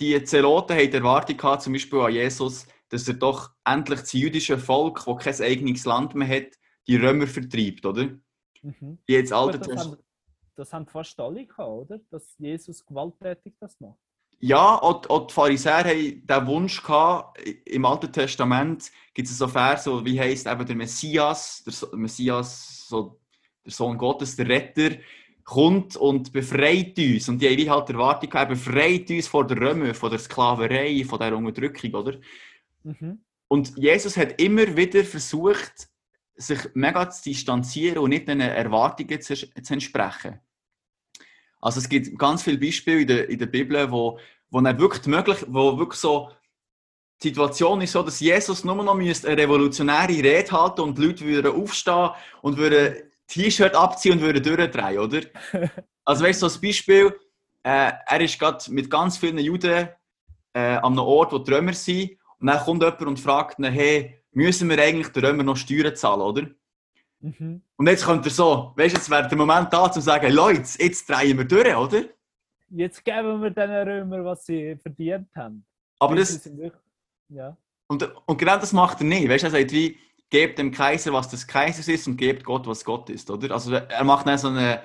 die 0.00 0.22
Zeloten 0.24 0.72
haben 0.76 0.90
die 0.90 0.96
Erwartung 0.96 1.36
gehabt, 1.36 1.62
zum 1.62 1.74
Beispiel 1.74 1.98
an 2.00 2.12
Jesus, 2.12 2.66
dass 2.88 3.06
er 3.06 3.14
doch 3.14 3.50
endlich 3.64 4.00
das 4.00 4.12
jüdische 4.12 4.58
Volk, 4.58 5.04
das 5.04 5.38
kein 5.38 5.46
eigenes 5.46 5.84
Land 5.84 6.14
mehr 6.14 6.28
hat, 6.28 6.58
die 6.86 6.96
Römer 6.96 7.26
vertreibt, 7.26 7.84
oder? 7.84 8.18
Mhm. 8.62 8.98
Die 9.08 9.12
jetzt 9.12 9.32
Alter 9.32 9.58
das, 9.58 9.84
haben, 9.86 9.96
das 10.56 10.72
haben 10.72 10.86
fast 10.86 11.18
alle 11.20 11.46
gehabt, 11.46 11.68
oder? 11.68 12.00
Dass 12.10 12.36
Jesus 12.38 12.84
gewalttätig 12.84 13.54
das 13.60 13.78
macht. 13.78 13.98
Ja, 14.40 14.80
auch, 14.80 15.08
auch 15.10 15.26
die 15.26 15.34
Pharisäer 15.34 15.84
haben 15.84 16.26
den 16.26 16.46
Wunsch 16.46 16.82
gehabt, 16.82 17.38
im 17.66 17.84
Alten 17.84 18.10
Testament 18.10 18.90
gibt 19.12 19.28
es 19.28 19.36
so 19.36 19.46
Vers, 19.46 19.84
so 19.84 20.04
wie 20.04 20.18
heißt 20.18 20.46
eben 20.46 20.66
der 20.66 20.76
Messias, 20.76 21.62
der 21.64 21.98
Messias, 21.98 22.88
so 22.88 23.20
der 23.64 23.72
Sohn 23.72 23.98
Gottes, 23.98 24.36
der 24.36 24.48
Retter, 24.48 24.96
kommt 25.44 25.96
und 25.96 26.32
befreit 26.32 26.96
uns. 26.98 27.28
Und 27.28 27.42
die 27.42 27.48
haben 27.48 27.56
wie 27.58 27.68
halt 27.68 27.88
die 27.88 27.92
Erwartung 27.92 28.30
gehabt, 28.30 28.50
befreit 28.50 29.10
uns 29.10 29.28
vor 29.28 29.46
der 29.46 29.60
Römer, 29.60 29.92
von 29.94 30.10
der 30.10 30.18
Sklaverei, 30.18 31.04
von 31.04 31.18
der 31.18 31.36
Unterdrückung, 31.36 31.94
oder? 31.94 32.18
Mhm. 32.84 33.20
Und 33.48 33.76
Jesus 33.76 34.16
hat 34.16 34.40
immer 34.40 34.76
wieder 34.76 35.04
versucht, 35.04 35.88
sich 36.36 36.60
mega 36.74 37.10
zu 37.10 37.24
distanzieren 37.24 37.98
und 37.98 38.10
nicht 38.10 38.28
den 38.28 38.40
Erwartungen 38.40 39.20
zu, 39.20 39.34
zu 39.34 39.72
entsprechen. 39.72 40.40
Also 41.60 41.80
es 41.80 41.88
gibt 41.88 42.18
ganz 42.18 42.42
viele 42.42 42.58
Beispiele 42.58 43.00
in 43.00 43.06
der, 43.06 43.28
in 43.28 43.38
der 43.38 43.46
Bibel, 43.46 43.90
wo, 43.90 44.18
wo 44.50 44.60
er 44.60 44.78
wirklich 44.78 45.06
möglich, 45.06 45.44
wo 45.48 45.78
wirklich 45.78 46.00
so 46.00 46.30
die 47.22 47.28
Situation 47.28 47.80
ist 47.82 47.92
so, 47.92 48.02
dass 48.02 48.20
Jesus 48.20 48.64
nur 48.64 48.76
noch 48.76 48.94
eine 48.94 49.12
revolutionäre 49.12 50.08
Rede 50.08 50.50
halten 50.52 50.80
und 50.80 50.96
die 50.96 51.06
Leute 51.06 51.24
würden 51.24 51.52
aufstehen 51.52 52.10
und 52.40 52.56
würden 52.56 53.10
T-Shirt 53.26 53.74
abziehen 53.74 54.14
und 54.14 54.20
würden 54.22 54.42
durchdrehen, 54.42 54.98
oder? 54.98 55.20
Also 56.02 56.24
weißt 56.24 56.42
du, 56.42 56.48
so 56.48 56.58
ein 56.58 56.62
Beispiel, 56.62 57.14
äh, 57.62 57.92
er 58.06 58.20
ist 58.20 58.38
gerade 58.38 58.64
mit 58.72 58.90
ganz 58.90 59.18
vielen 59.18 59.38
Juden 59.38 59.88
äh, 60.54 60.58
an 60.58 60.84
einem 60.84 60.98
Ort, 61.00 61.30
wo 61.32 61.38
die 61.38 61.52
Römer 61.52 61.74
sind 61.74 62.16
und 62.38 62.46
dann 62.46 62.58
kommt 62.58 62.82
jemand 62.82 63.02
und 63.02 63.20
fragt 63.20 63.58
ihn, 63.58 63.66
hey, 63.66 64.20
müssen 64.32 64.68
wir 64.68 64.82
eigentlich 64.82 65.08
den 65.08 65.24
Römer 65.24 65.42
noch 65.42 65.56
Steuern 65.56 65.94
zahlen, 65.94 66.22
oder? 66.22 66.46
Mhm. 67.20 67.62
Und 67.76 67.86
jetzt 67.86 68.04
kommt 68.04 68.24
er 68.24 68.30
so, 68.30 68.72
weißt 68.76 68.94
du, 68.94 68.98
jetzt 68.98 69.10
wäre 69.10 69.28
der 69.28 69.38
Moment 69.38 69.72
da, 69.72 69.90
zu 69.92 70.00
sagen, 70.00 70.32
Leute, 70.32 70.62
jetzt 70.78 71.08
drehen 71.08 71.36
wir 71.36 71.44
durch, 71.44 71.74
oder? 71.76 72.04
Jetzt 72.70 73.04
geben 73.04 73.42
wir 73.42 73.50
den 73.50 73.70
Römer, 73.70 74.24
was 74.24 74.46
sie 74.46 74.76
verdient 74.76 75.28
haben. 75.34 75.64
Aber 75.98 76.16
das, 76.16 76.48
Ja. 77.28 77.56
und, 77.88 78.02
und 78.26 78.38
genau 78.38 78.56
das 78.56 78.72
macht 78.72 79.00
er 79.00 79.06
nicht, 79.06 79.28
weißt 79.28 79.42
du, 79.42 79.46
er 79.48 79.50
sagt 79.50 79.72
wie, 79.72 79.98
gebt 80.30 80.58
dem 80.58 80.70
Kaiser, 80.70 81.12
was 81.12 81.28
des 81.28 81.46
Kaisers 81.46 81.88
ist 81.88 82.06
und 82.06 82.16
gebt 82.16 82.44
Gott, 82.44 82.66
was 82.66 82.84
Gott 82.84 83.10
ist, 83.10 83.30
oder? 83.30 83.52
Also 83.52 83.74
er 83.74 84.04
macht 84.04 84.26
dann 84.26 84.38
so 84.38 84.48
eine, 84.48 84.82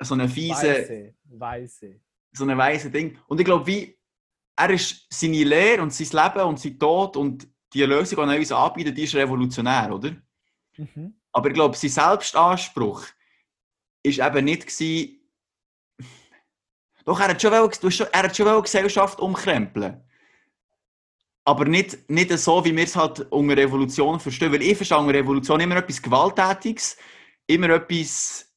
so 0.00 0.14
eine 0.14 0.28
fiese, 0.28 0.66
Weise. 0.66 1.14
Weise. 1.24 2.00
so 2.32 2.44
eine 2.44 2.58
weise 2.58 2.90
Ding. 2.90 3.16
Und 3.28 3.38
ich 3.38 3.46
glaube, 3.46 3.66
wie, 3.66 3.96
er 4.56 4.70
ist 4.70 5.06
seine 5.10 5.44
Lehre 5.44 5.82
und 5.82 5.92
sein 5.92 6.24
Leben 6.24 6.46
und 6.48 6.58
sein 6.58 6.78
Tod 6.78 7.16
und 7.16 7.48
die 7.72 7.82
Lösung, 7.82 8.26
die 8.26 8.34
er 8.34 8.38
uns 8.38 8.52
anbietet, 8.52 8.98
die 8.98 9.04
ist 9.04 9.14
revolutionär, 9.14 9.94
oder? 9.94 10.16
Mhm. 10.76 11.14
Aber 11.36 11.48
ich 11.48 11.54
glaube, 11.54 11.76
sein 11.76 11.90
Selbstanspruch 11.90 13.04
ist 14.02 14.18
eben 14.20 14.44
nicht 14.46 14.66
gewesen, 14.66 15.20
doch, 17.04 17.20
er 17.20 17.28
hat 17.28 17.42
schon, 17.42 17.52
wollen, 17.52 18.08
er 18.10 18.22
hat 18.22 18.34
schon 18.34 18.62
Gesellschaft 18.62 19.20
umkrempeln. 19.20 20.02
Aber 21.44 21.66
nicht, 21.66 22.08
nicht 22.08 22.30
so, 22.38 22.64
wie 22.64 22.74
wir 22.74 22.84
es 22.84 22.96
halt 22.96 23.20
unter 23.30 23.54
Revolution 23.54 24.18
verstehen. 24.18 24.50
Weil 24.50 24.62
ich 24.62 24.76
verstehe 24.78 24.96
unter 24.98 25.12
Revolution 25.12 25.60
immer 25.60 25.76
etwas 25.76 26.00
Gewalttätiges, 26.00 26.96
immer 27.46 27.68
etwas 27.68 28.50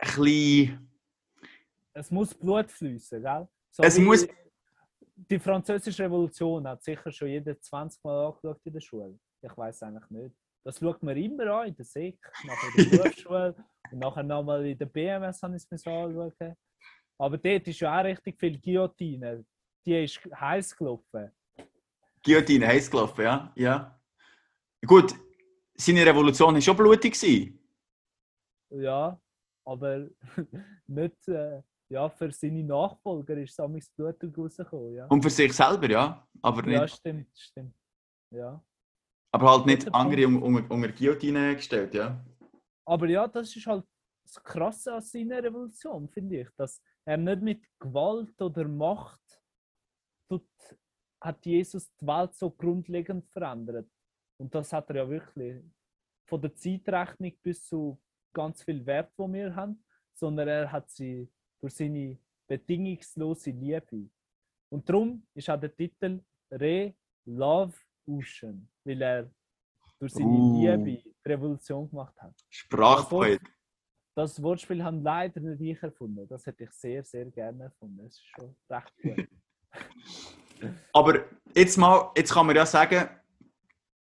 ein. 0.00 0.90
Es 1.94 2.10
muss 2.10 2.34
Blut 2.34 2.72
fließen, 2.72 3.22
gell? 3.22 3.48
So 3.70 3.84
Es 3.84 3.98
muss- 4.00 4.26
Die 5.14 5.38
französische 5.38 6.02
Revolution 6.02 6.66
hat 6.66 6.82
sicher 6.82 7.10
schon 7.12 7.28
jeder 7.28 7.58
20 7.58 8.02
Mal 8.02 8.26
angeschaut 8.26 8.60
in 8.64 8.72
der 8.72 8.80
Schule. 8.80 9.18
Ich 9.40 9.56
weiß 9.56 9.84
eigentlich 9.84 10.10
nicht. 10.10 10.34
Das 10.66 10.80
schaut 10.80 11.00
man 11.00 11.16
immer 11.16 11.46
an, 11.46 11.68
in 11.68 11.76
der 11.76 11.84
Sek, 11.84 12.18
nachher 12.44 12.76
in 12.76 12.90
der 12.90 12.98
Berufsschule 13.04 13.54
und 13.92 13.98
nachher 14.00 14.24
nochmal 14.24 14.66
in 14.66 14.76
der 14.76 14.86
BMS 14.86 15.40
habe 15.40 15.54
ich 15.54 15.62
es 15.62 15.84
mir 15.86 15.92
anschauen. 15.92 16.56
Aber 17.18 17.38
dort 17.38 17.68
ist 17.68 17.78
ja 17.78 18.00
auch 18.00 18.04
richtig 18.04 18.36
viel 18.36 18.58
Guillotine. 18.60 19.46
Die 19.86 20.02
ist 20.02 20.18
heiß 20.34 20.76
gelaufen. 20.76 21.30
Guillotine 22.20 22.66
heiß 22.66 22.90
gelaufen, 22.90 23.22
ja. 23.22 23.52
ja. 23.54 24.00
Gut, 24.84 25.14
seine 25.76 26.04
Revolution 26.04 26.54
war 26.54 26.60
schon 26.60 26.76
blutig. 26.76 27.16
Ja, 28.70 29.20
aber 29.64 30.08
nicht 30.88 31.28
äh, 31.28 31.62
ja, 31.88 32.08
für 32.08 32.32
seine 32.32 32.64
Nachfolger 32.64 33.36
ist 33.36 33.56
es 33.56 33.90
blutig 33.90 34.36
rausgekommen. 34.36 34.94
Ja. 34.94 35.06
Und 35.06 35.22
für 35.22 35.30
sich 35.30 35.52
selber, 35.52 35.88
ja. 35.88 36.26
Aber, 36.42 36.62
nicht, 36.62 36.72
ja, 36.72 36.88
stimmt, 36.88 37.38
stimmt. 37.38 37.74
Ja. 38.32 38.60
Aber 39.36 39.50
halt 39.50 39.66
nicht 39.66 39.94
andere 39.94 40.26
un- 40.26 40.42
unter, 40.42 40.70
unter 40.70 40.92
Guillotine 40.92 41.54
gestellt, 41.56 41.94
ja. 41.94 42.24
Aber 42.86 43.06
ja, 43.08 43.26
das 43.28 43.54
ist 43.54 43.66
halt 43.66 43.84
das 44.24 44.42
Krasse 44.42 44.94
an 44.94 45.02
seiner 45.02 45.42
Revolution, 45.42 46.08
finde 46.08 46.40
ich. 46.40 46.48
Dass 46.56 46.82
er 47.04 47.16
nicht 47.16 47.42
mit 47.42 47.62
Gewalt 47.78 48.40
oder 48.40 48.66
Macht 48.66 49.20
tut, 50.28 50.48
hat 51.20 51.44
Jesus 51.44 51.92
die 51.96 52.06
Welt 52.06 52.34
so 52.34 52.50
grundlegend 52.50 53.28
verändert. 53.30 53.88
Und 54.38 54.54
das 54.54 54.72
hat 54.72 54.88
er 54.90 54.96
ja 54.96 55.08
wirklich 55.08 55.62
von 56.28 56.40
der 56.40 56.54
Zeitrechnung 56.54 57.32
bis 57.42 57.66
zu 57.66 58.00
ganz 58.34 58.62
viel 58.62 58.84
Wert, 58.84 59.12
wo 59.16 59.32
wir 59.32 59.54
haben, 59.54 59.82
sondern 60.14 60.48
er 60.48 60.70
hat 60.72 60.90
sie 60.90 61.28
durch 61.60 61.74
seine 61.74 62.18
bedingungslose 62.48 63.50
Liebe. 63.50 64.08
Und 64.70 64.88
darum 64.88 65.26
ist 65.34 65.48
auch 65.50 65.60
der 65.60 65.74
Titel 65.74 66.20
Re 66.50 66.94
Love 67.26 67.74
Ocean, 68.08 68.68
weil 68.86 69.02
er 69.02 69.30
durch 69.98 70.12
seine 70.12 70.26
Uh. 70.26 70.60
Liebe 70.60 70.84
die 70.84 71.14
Revolution 71.24 71.88
gemacht 71.88 72.14
hat. 72.20 72.34
Sprachpoet. 72.48 73.40
Das 74.14 74.42
Wortspiel 74.42 74.82
haben 74.82 75.02
leider 75.02 75.40
nicht 75.40 75.60
ich 75.60 75.82
erfunden. 75.82 76.26
Das 76.28 76.46
hätte 76.46 76.64
ich 76.64 76.70
sehr, 76.70 77.04
sehr 77.04 77.26
gerne 77.26 77.64
erfunden. 77.64 77.98
Das 78.02 78.14
ist 78.14 78.26
schon 78.26 78.56
recht 78.70 78.92
gut. 79.02 79.28
Aber 80.92 81.24
jetzt 81.54 81.76
mal, 81.76 82.12
jetzt 82.16 82.32
kann 82.32 82.46
man 82.46 82.56
ja 82.56 82.64
sagen, 82.64 83.08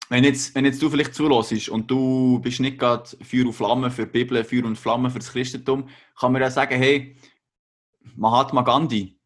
wenn 0.08 0.24
jetzt, 0.24 0.54
wenn 0.54 0.66
jetzt 0.66 0.82
du 0.82 0.90
vielleicht 0.90 1.14
zulässt 1.14 1.70
und 1.70 1.90
du 1.90 2.38
bist 2.40 2.60
nicht 2.60 2.78
gerade 2.78 3.08
Feuer 3.22 3.46
und 3.46 3.54
Flamme 3.54 3.90
für 3.90 4.04
die 4.04 4.12
Bibel, 4.12 4.44
Feuer 4.44 4.64
und 4.64 4.76
Flamme 4.76 5.08
für 5.08 5.18
das 5.18 5.32
Christentum, 5.32 5.88
kann 6.18 6.32
man 6.32 6.42
ja 6.42 6.50
sagen, 6.50 6.76
hey, 6.76 7.16
Mahatma 8.16 8.60
Gandhi, 8.60 9.18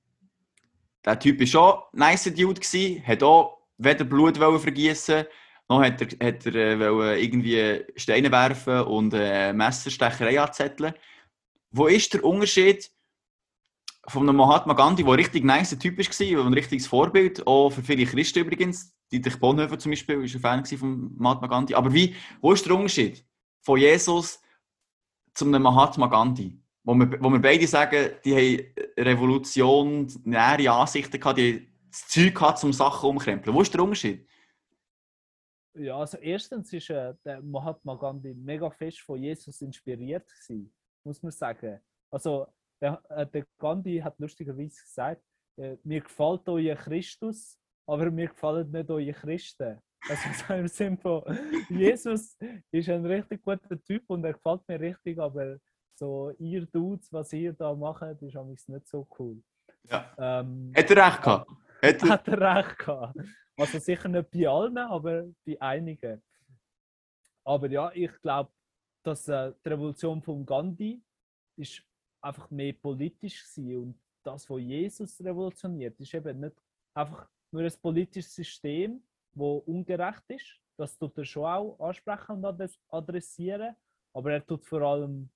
der 1.04 1.18
Typ 1.18 1.40
war 1.40 1.46
schon 1.46 1.74
ein 1.92 1.98
nice 1.98 2.32
Dude, 2.32 2.60
gewesen, 2.60 3.04
hat 3.04 3.22
auch 3.22 3.58
weder 3.78 4.04
Blut 4.04 4.38
wollen 4.38 4.60
vergießen 4.60 5.24
noch 5.68 5.82
hat 5.82 6.00
er, 6.00 6.26
hat 6.26 6.46
er 6.46 6.54
äh, 6.54 7.22
irgendwie 7.22 7.84
Steine 7.96 8.30
werfen 8.30 8.82
und 8.82 9.12
äh, 9.14 9.52
Messerstecherei 9.52 10.40
anzetteln. 10.40 10.94
Wo 11.70 11.86
ist 11.86 12.14
der 12.14 12.24
Unterschied 12.24 12.90
von 14.08 14.28
einem 14.28 14.36
Mahatma 14.36 14.74
Gandhi, 14.74 15.02
der 15.02 15.16
richtig 15.16 15.44
nice 15.44 15.76
Typ 15.78 15.98
war, 15.98 16.46
ein 16.46 16.54
richtiges 16.54 16.86
Vorbild, 16.86 17.46
auch 17.46 17.70
für 17.70 17.82
viele 17.82 18.06
Christen 18.06 18.40
übrigens. 18.40 18.94
Dietrich 19.10 19.38
Bonhoeffer 19.38 19.78
zum 19.78 19.92
Beispiel 19.92 20.16
war 20.16 20.22
ein 20.22 20.64
Fan 20.64 20.78
von 20.78 21.14
Mahatma 21.16 21.46
Gandhi. 21.48 21.74
Aber 21.74 21.92
wie, 21.92 22.14
wo 22.40 22.52
ist 22.52 22.64
der 22.66 22.74
Unterschied 22.74 23.24
von 23.60 23.78
Jesus 23.78 24.40
zu 25.34 25.44
einem 25.44 25.62
Mahatma 25.62 26.06
Gandhi? 26.06 26.58
Wo 26.82 26.94
wir, 26.94 27.20
wo 27.20 27.30
wir 27.30 27.40
beide 27.40 27.66
sagen, 27.66 28.10
die 28.24 28.34
haben 28.34 29.04
Revolution, 29.04 30.06
nähere 30.24 30.70
Ansichten 30.70 31.18
gehabt, 31.18 31.38
die 31.38 31.52
haben 31.54 31.66
das 31.90 32.06
Zeug 32.08 32.34
gehabt, 32.34 32.62
um 32.62 32.72
Sachen 32.72 33.10
umkrempeln. 33.10 33.54
Wo 33.54 33.60
ist 33.60 33.74
der 33.74 33.82
Unterschied? 33.82 34.26
Ja, 35.78 35.98
also 35.98 36.18
erstens 36.18 36.72
ist 36.72 36.90
äh, 36.90 37.14
der 37.24 37.42
Mahatma 37.42 37.94
Gandhi 37.96 38.34
mega 38.34 38.70
fest 38.70 39.00
von 39.00 39.22
Jesus 39.22 39.60
inspiriert 39.60 40.26
gewesen, 40.26 40.72
muss 41.04 41.22
man 41.22 41.32
sagen. 41.32 41.80
Also 42.10 42.46
der, 42.80 43.02
äh, 43.10 43.26
der 43.26 43.46
Gandhi 43.58 43.98
hat 43.98 44.18
lustigerweise 44.18 44.80
gesagt, 44.82 45.22
äh, 45.58 45.76
mir 45.84 46.00
gefällt 46.00 46.48
euer 46.48 46.76
Christus, 46.76 47.58
aber 47.86 48.10
mir 48.10 48.28
gefallen 48.28 48.70
nicht 48.70 48.90
eure 48.90 49.12
Christen. 49.12 49.80
Also 50.08 50.22
so 50.46 50.54
im 50.54 50.68
Sinne 50.68 50.96
von, 50.96 51.22
Jesus 51.68 52.36
ist 52.70 52.88
ein 52.88 53.04
richtig 53.04 53.42
guter 53.42 53.82
Typ 53.82 54.04
und 54.08 54.24
er 54.24 54.34
gefällt 54.34 54.66
mir 54.68 54.80
richtig, 54.80 55.18
aber 55.18 55.58
so 55.94 56.32
ihr 56.38 56.66
Dudes, 56.66 57.12
was 57.12 57.32
ihr 57.32 57.52
da 57.52 57.74
macht, 57.74 58.22
ist 58.22 58.68
nicht 58.68 58.88
so 58.88 59.06
cool. 59.18 59.42
Ja. 59.84 60.14
Ähm, 60.18 60.72
Hat 60.76 60.90
er 60.90 61.06
recht 61.06 61.22
gehabt? 61.22 61.50
Hat 61.82 62.02
er, 62.02 62.08
hat 62.08 62.28
er 62.28 62.56
recht 62.56 62.78
gehabt. 62.78 63.16
Also 63.56 63.78
sicher 63.78 64.08
nicht 64.08 64.30
bei 64.30 64.46
allen, 64.48 64.76
aber 64.78 65.24
bei 65.44 65.60
einigen. 65.60 66.22
Aber 67.44 67.70
ja, 67.70 67.90
ich 67.94 68.12
glaube, 68.20 68.52
dass 69.02 69.28
äh, 69.28 69.52
die 69.64 69.68
Revolution 69.68 70.20
von 70.20 70.44
Gandhi 70.44 71.02
ist 71.56 71.82
einfach 72.20 72.50
mehr 72.50 72.72
politisch 72.74 73.44
war 73.56 73.82
und 73.82 74.00
das, 74.22 74.50
was 74.50 74.60
Jesus 74.60 75.20
revolutioniert, 75.20 75.98
ist 76.00 76.12
eben 76.12 76.40
nicht 76.40 76.56
einfach 76.92 77.28
nur 77.52 77.62
ein 77.62 77.72
politisches 77.80 78.34
System, 78.34 79.02
wo 79.32 79.58
ungerecht 79.58 80.24
ist. 80.28 80.60
Das 80.76 80.98
tut 80.98 81.16
er 81.16 81.24
schon 81.24 81.44
auch 81.44 81.78
ansprechen 81.78 82.32
und 82.32 82.44
adres- 82.44 82.80
adressieren, 82.88 83.76
aber 84.12 84.32
er 84.32 84.44
tut 84.44 84.66
vor 84.66 84.82
allem 84.82 85.30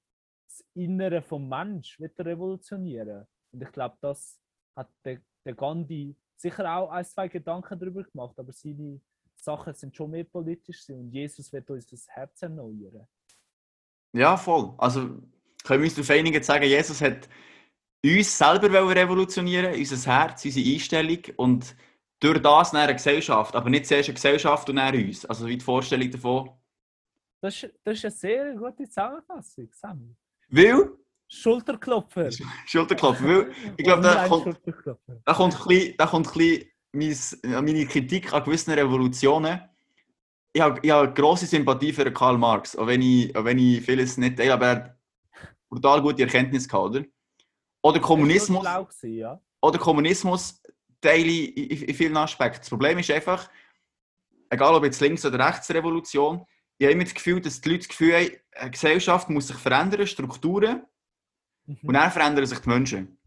das 0.47 0.67
Innere 0.75 1.23
vom 1.23 1.49
Mensch 1.49 1.99
wieder 2.01 2.27
revolutionieren. 2.27 3.27
Und 3.53 3.63
ich 3.63 3.71
glaube, 3.71 3.97
das 4.01 4.41
hat 4.77 4.91
der 5.05 5.55
Gandhi 5.55 6.17
sicher 6.41 6.77
auch 6.77 6.91
ein, 6.91 7.05
zwei 7.05 7.29
Gedanken 7.29 7.79
darüber 7.79 8.03
gemacht, 8.03 8.39
aber 8.39 8.53
seine 8.53 9.01
Sachen 9.37 9.75
sind 9.75 9.97
schon 9.97 10.11
mehr 10.11 10.25
politisch 10.25 10.89
und 10.91 11.11
Jesus 11.11 11.53
wird 11.53 11.71
uns 11.71 11.87
das 11.87 12.09
Herz 12.09 12.43
erneuern. 12.43 13.07
Ja, 14.13 14.37
voll. 14.37 14.75
Also, 14.79 15.01
können 15.65 15.83
wir 15.83 15.85
uns 15.85 15.95
darauf 15.95 16.11
einigen, 16.11 16.43
sagen, 16.43 16.65
Jesus 16.65 17.01
hat 17.01 17.29
uns 18.05 18.37
selber 18.39 18.95
revolutionieren, 18.95 19.75
unser 19.75 20.11
Herz, 20.11 20.45
unsere 20.45 20.69
Einstellung 20.69 21.23
und 21.37 21.77
durch 22.19 22.41
das 22.41 22.75
eine 22.75 22.93
Gesellschaft, 22.93 23.55
aber 23.55 23.71
nicht 23.71 23.87
zuerst 23.87 24.09
eine 24.09 24.15
Gesellschaft 24.15 24.69
und 24.69 24.77
dann 24.77 24.95
uns. 24.95 25.25
Also 25.25 25.47
wie 25.47 25.57
die 25.57 25.65
Vorstellung 25.65 26.11
davon. 26.11 26.51
Das 27.41 27.63
ist, 27.63 27.75
das 27.83 27.97
ist 27.97 28.05
eine 28.05 28.11
sehr 28.13 28.55
gute 28.55 28.85
Zusammenfassung, 28.85 29.69
Sammy. 29.73 30.15
Weil, 30.49 30.91
Schulterklopfer. 31.33 32.29
Schulterklopfen, 32.67 33.29
weil 33.29 33.53
ich 33.77 33.85
glaube, 33.85 34.03
da 34.03 34.27
kommt, 34.27 34.61
da 35.25 35.33
kommt 35.33 35.55
ein 35.55 35.69
bisschen, 35.69 35.97
da 35.97 36.07
kommt 36.07 36.27
ein 36.27 36.33
bisschen 36.93 37.43
mein, 37.45 37.65
meine 37.65 37.87
Kritik 37.87 38.33
an 38.33 38.43
gewissen 38.43 38.73
Revolutionen. 38.73 39.61
Ich 40.53 40.61
habe, 40.61 40.81
ich 40.83 40.91
habe 40.91 41.15
grosse 41.15 41.47
Sympathie 41.47 41.93
für 41.93 42.13
Karl 42.13 42.37
Marx, 42.37 42.77
auch 42.77 42.89
wenn 42.89 43.01
ich, 43.01 43.35
auch 43.37 43.45
wenn 43.45 43.59
ich 43.61 43.81
vieles 43.81 44.17
nicht 44.17 44.37
teile, 44.37 44.55
aber 44.55 44.67
er 44.67 44.75
hat 44.75 44.99
brutal 45.69 46.03
gute 46.03 46.23
Erkenntnisse 46.23 46.67
gehabt, 46.67 46.97
oder? 46.97 47.05
Oder 47.83 48.01
Kommunismus. 48.01 48.65
Gewesen, 48.65 49.15
ja. 49.17 49.41
oder 49.63 49.79
Kommunismus 49.79 50.61
teile 51.01 51.25
ich 51.25 51.57
in, 51.57 51.89
in 51.89 51.95
vielen 51.95 52.17
Aspekten. 52.17 52.59
Das 52.59 52.69
Problem 52.69 52.99
ist 52.99 53.11
einfach, 53.13 53.49
egal 54.51 54.75
ob 54.75 54.85
jetzt 54.85 55.01
Links- 55.01 55.25
oder 55.25 55.47
Rechtsrevolution, 55.47 56.45
ich 56.77 56.87
habe 56.87 56.95
immer 56.95 57.05
das 57.05 57.15
Gefühl, 57.15 57.41
dass 57.41 57.61
die 57.61 57.69
Leute 57.69 57.81
das 57.81 57.89
Gefühl 57.89 58.15
haben, 58.15 58.31
eine 58.57 58.71
Gesellschaft 58.73 59.31
muss 59.31 59.47
sich 59.47 59.57
verändern, 59.57 60.07
Strukturen, 60.09 60.83
und 61.83 61.89
Mhm. 61.89 61.93
dann 61.93 62.11
verändern 62.11 62.47
sich 62.47 62.59
die 62.59 62.69
Menschen. 62.69 63.19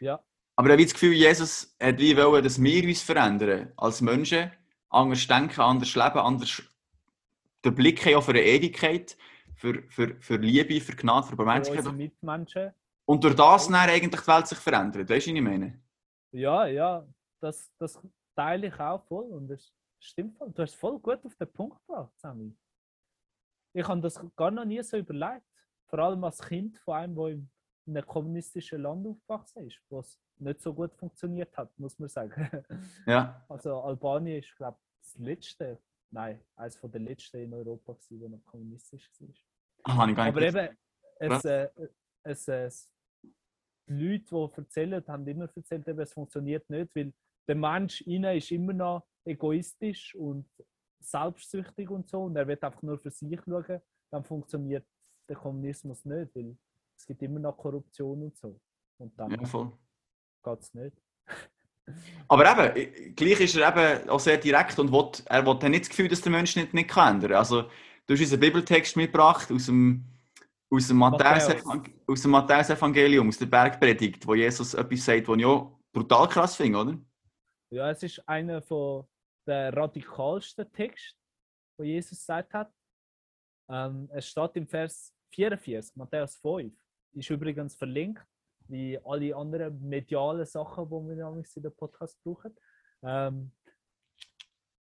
Ja, 0.00 0.20
Aber 0.56 0.68
ich 0.68 0.72
habe 0.72 0.82
das 0.84 0.92
Gefühl, 0.94 1.12
Jesus 1.14 1.76
hat 1.80 1.98
wie 1.98 2.16
wollen, 2.16 2.42
dass 2.42 2.62
wir 2.62 2.84
uns 2.84 3.02
verändern 3.02 3.72
als 3.76 4.00
Menschen, 4.00 4.50
anders 4.90 5.26
denken, 5.26 5.60
anders 5.60 5.94
leben, 5.94 6.18
anders 6.18 6.62
den 7.64 7.74
Blick 7.74 8.04
haben 8.04 8.16
auf 8.16 8.28
eine 8.28 8.42
Ewigkeit, 8.42 9.16
für, 9.54 9.82
für, 9.88 10.16
für 10.20 10.36
Liebe, 10.36 10.80
für 10.80 10.96
Gnade, 10.96 11.22
für 11.24 11.30
für 11.30 11.36
Barmherzigkeit. 11.36 11.78
unsere 11.80 11.94
Mitmenschen. 11.96 12.72
Und 13.04 13.22
durch 13.22 13.36
das 13.36 13.66
dann 13.68 13.76
eigentlich 13.76 14.20
die 14.20 14.26
Welt 14.26 14.46
sich 14.48 14.58
verändert. 14.58 15.08
Weißt 15.08 15.26
du, 15.26 15.30
was 15.30 15.36
ich 15.36 15.42
meine? 15.42 15.80
Ja, 16.32 16.66
ja, 16.66 17.06
das, 17.40 17.70
das 17.78 18.00
teile 18.34 18.66
ich 18.68 18.80
auch 18.80 19.04
voll 19.06 19.24
und 19.26 19.48
das 19.48 19.72
stimmt 20.00 20.36
voll. 20.36 20.50
Du 20.52 20.62
hast 20.62 20.74
voll 20.74 20.98
gut 20.98 21.24
auf 21.24 21.34
den 21.36 21.52
Punkt 21.52 21.78
gebracht, 21.86 22.10
Sammy. 22.18 22.52
Ich 23.72 23.86
habe 23.86 24.00
das 24.00 24.20
gar 24.36 24.50
noch 24.50 24.64
nie 24.64 24.82
so 24.82 24.96
überlegt. 24.96 25.46
Vor 25.92 25.98
allem 25.98 26.24
als 26.24 26.40
Kind 26.40 26.78
von 26.78 26.94
einem, 26.94 27.14
der 27.14 27.26
in 27.28 27.50
einem 27.86 28.06
kommunistischen 28.06 28.80
Land 28.80 29.06
aufgewachsen 29.06 29.66
ist, 29.66 29.78
wo 29.90 30.00
es 30.00 30.18
nicht 30.38 30.62
so 30.62 30.72
gut 30.72 30.94
funktioniert 30.96 31.54
hat, 31.54 31.78
muss 31.78 31.98
man 31.98 32.08
sagen. 32.08 32.32
Ja. 33.06 33.44
Also 33.46 33.78
Albanien 33.82 34.38
ist, 34.38 34.56
glaube 34.56 34.78
ich, 34.80 35.02
das 35.02 35.20
letzte, 35.20 35.82
nein, 36.10 36.40
eines 36.56 36.76
von 36.78 36.90
den 36.90 37.04
letzten 37.04 37.42
in 37.42 37.52
Europa, 37.52 37.92
gewesen, 37.92 38.20
wo 38.20 38.28
noch 38.28 38.42
kommunistisch 38.46 39.10
war. 39.20 39.96
Habe 39.96 40.10
ich 40.12 40.16
gar 40.16 40.24
nicht 40.24 40.36
Aber 40.36 40.40
eben, 40.40 40.78
es, 41.18 41.44
äh, 41.44 41.68
es, 42.22 42.48
es, 42.48 42.90
die 43.86 43.92
Leute, 43.92 44.24
die 44.24 44.60
erzählen, 44.60 45.06
haben 45.06 45.26
immer 45.26 45.48
erzählt, 45.54 45.86
eben, 45.86 46.00
es 46.00 46.12
funktioniert 46.14 46.70
nicht, 46.70 46.96
weil 46.96 47.12
der 47.46 47.56
Mensch 47.56 48.00
innen 48.02 48.34
ist 48.34 48.50
immer 48.50 48.72
noch 48.72 49.06
egoistisch 49.26 50.14
und 50.14 50.48
selbstsüchtig 51.00 51.90
und 51.90 52.08
so 52.08 52.24
und 52.24 52.36
er 52.36 52.46
wird 52.46 52.64
einfach 52.64 52.80
nur 52.80 52.98
für 52.98 53.10
sich 53.10 53.40
schauen, 53.44 53.82
dann 54.10 54.24
funktioniert 54.24 54.86
der 55.28 55.36
Kommunismus 55.36 56.04
nicht, 56.04 56.34
weil 56.34 56.56
es 56.96 57.06
gibt 57.06 57.22
immer 57.22 57.40
noch 57.40 57.56
Korruption 57.56 58.22
und 58.22 58.36
so. 58.36 58.60
Und 58.98 59.18
dann 59.18 59.30
Ja, 59.30 59.72
geht 60.44 60.60
es 60.60 60.74
nicht. 60.74 60.96
Aber 62.28 62.74
eben, 62.74 63.14
gleich 63.14 63.40
ist 63.40 63.56
er 63.56 63.68
eben 63.68 64.08
auch 64.08 64.20
sehr 64.20 64.38
direkt 64.38 64.78
und 64.78 64.92
will, 64.92 65.10
er 65.26 65.44
will 65.44 65.68
nicht 65.68 65.82
das 65.82 65.88
Gefühl, 65.90 66.08
dass 66.08 66.20
der 66.20 66.32
Mensch 66.32 66.54
nicht, 66.56 66.72
nicht 66.72 66.88
kann 66.88 67.16
ändern 67.16 67.32
Also, 67.32 67.62
du 68.06 68.14
hast 68.14 68.20
uns 68.20 68.32
einen 68.32 68.40
Bibeltext 68.40 68.96
mitgebracht 68.96 69.50
aus 69.50 69.66
dem, 69.66 70.04
aus 70.70 70.88
dem 70.88 70.98
Matthäus, 70.98 71.48
Matthäus. 71.64 71.94
aus 72.06 72.24
Matthäus-Evangelium, 72.24 73.30
der 73.30 73.46
Bergpredigt, 73.46 74.26
wo 74.26 74.34
Jesus 74.34 74.74
etwas 74.74 75.04
sagt, 75.04 75.28
was 75.28 75.38
ich 75.38 75.44
auch 75.44 75.78
brutal 75.92 76.28
krass 76.28 76.56
finde, 76.56 76.78
oder? 76.78 76.98
Ja, 77.70 77.90
es 77.90 78.02
ist 78.02 78.26
einer 78.28 78.62
der 79.46 79.76
radikalsten 79.76 80.70
Texte, 80.72 81.18
wo 81.76 81.84
Jesus 81.84 82.18
gesagt 82.18 82.54
hat. 82.54 82.72
Ähm, 83.72 84.08
es 84.12 84.28
steht 84.28 84.56
im 84.56 84.68
Vers 84.68 85.14
44, 85.34 85.96
Matthäus 85.96 86.36
5. 86.36 86.74
Ist 87.14 87.30
übrigens 87.30 87.74
verlinkt, 87.74 88.22
wie 88.68 88.98
alle 89.02 89.34
anderen 89.34 89.80
medialen 89.88 90.44
Sachen, 90.44 90.84
die 90.84 91.08
wir 91.08 91.16
damals 91.16 91.56
in 91.56 91.62
den 91.62 91.74
Podcast 91.74 92.22
brauchen. 92.22 92.54
Ähm, 93.02 93.50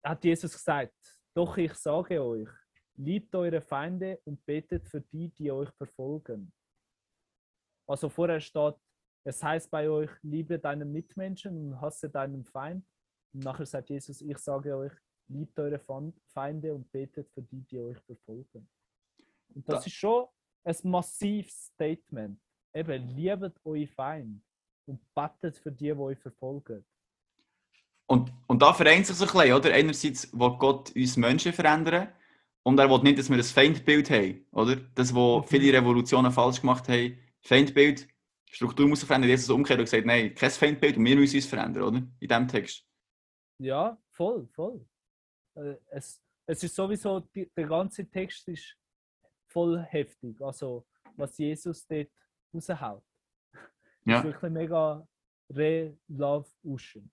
hat 0.03 0.23
Jesus 0.25 0.51
gesagt: 0.51 0.93
Doch 1.33 1.55
ich 1.57 1.73
sage 1.75 2.21
euch, 2.21 2.49
liebt 2.95 3.33
eure 3.33 3.61
Feinde 3.61 4.19
und 4.25 4.45
betet 4.45 4.89
für 4.89 4.99
die, 4.99 5.29
die 5.29 5.51
euch 5.51 5.69
verfolgen. 5.71 6.51
Also 7.87 8.09
vorher 8.09 8.41
steht, 8.41 8.75
es 9.23 9.41
heißt 9.41 9.71
bei 9.71 9.89
euch, 9.89 10.11
liebe 10.21 10.59
deinen 10.59 10.91
Mitmenschen 10.91 11.57
und 11.57 11.81
hasse 11.81 12.09
deinen 12.09 12.43
Feind. 12.43 12.85
Und 13.33 13.45
nachher 13.45 13.65
sagt 13.65 13.89
Jesus, 13.89 14.21
ich 14.21 14.37
sage 14.37 14.75
euch, 14.75 14.93
liebt 15.29 15.57
eure 15.59 15.79
Feinde 16.33 16.73
und 16.75 16.91
betet 16.91 17.31
für 17.31 17.41
die, 17.41 17.61
die 17.63 17.79
euch 17.79 17.99
verfolgen. 17.99 18.67
Und 19.55 19.67
das 19.67 19.81
Da- 19.81 19.85
ist 19.85 19.93
schon 19.93 20.25
ein 20.63 20.75
massives 20.83 21.65
Statement. 21.73 22.39
Eben, 22.73 23.07
liebet 23.09 23.55
eure 23.63 23.87
Feind 23.87 24.41
und 24.85 24.99
betet 25.13 25.57
für 25.57 25.71
die, 25.71 25.85
die 25.85 25.91
euch 25.93 26.19
verfolgen. 26.19 26.85
Und, 28.07 28.31
und 28.47 28.61
da 28.61 28.73
vereint 28.73 29.05
sich 29.05 29.15
so 29.15 29.25
ein 29.25 29.31
bisschen, 29.31 29.53
oder? 29.53 29.73
Einerseits 29.73 30.31
will 30.37 30.55
Gott 30.57 30.93
uns 30.95 31.17
Menschen 31.17 31.53
verändern 31.53 32.09
und 32.63 32.77
er 32.79 32.89
will 32.89 33.01
nicht, 33.03 33.19
dass 33.19 33.29
wir 33.29 33.37
ein 33.37 33.43
Feindbild 33.43 34.09
haben, 34.09 34.45
oder? 34.51 34.75
Das, 34.95 35.13
wo 35.13 35.39
Mhm. 35.39 35.43
viele 35.45 35.73
Revolutionen 35.77 36.31
falsch 36.31 36.61
gemacht 36.61 36.87
haben, 36.89 37.17
Feindbild, 37.41 38.07
Struktur 38.49 38.87
muss 38.87 38.99
sich 38.99 39.07
verändern. 39.07 39.29
Jesus 39.29 39.49
umgekehrt 39.49 39.79
und 39.79 39.85
gesagt, 39.85 40.05
nein, 40.05 40.35
kein 40.35 40.51
Feindbild 40.51 40.97
und 40.97 41.05
wir 41.05 41.15
müssen 41.15 41.37
uns 41.37 41.45
verändern, 41.45 41.83
oder? 41.83 41.97
In 41.97 42.27
diesem 42.27 42.47
Text. 42.47 42.85
Ja, 43.59 43.97
voll, 44.11 44.47
voll. 44.53 44.85
Äh, 45.55 45.75
Es, 45.87 46.21
es 46.45 46.63
ist 46.63 46.75
sowieso, 46.75 47.21
die, 47.21 47.49
der 47.55 47.67
ganze 47.67 48.09
Text 48.09 48.47
ist 48.49 48.77
voll 49.51 49.79
heftig. 49.89 50.41
Also, 50.41 50.85
was 51.15 51.37
Jesus 51.37 51.85
dort 51.87 52.09
raushaut. 52.53 53.03
Ja. 54.03 54.17
ist 54.17 54.23
wirklich 54.23 54.51
mega 54.51 55.07
Re-Love 55.53 56.49
Ocean. 56.63 57.07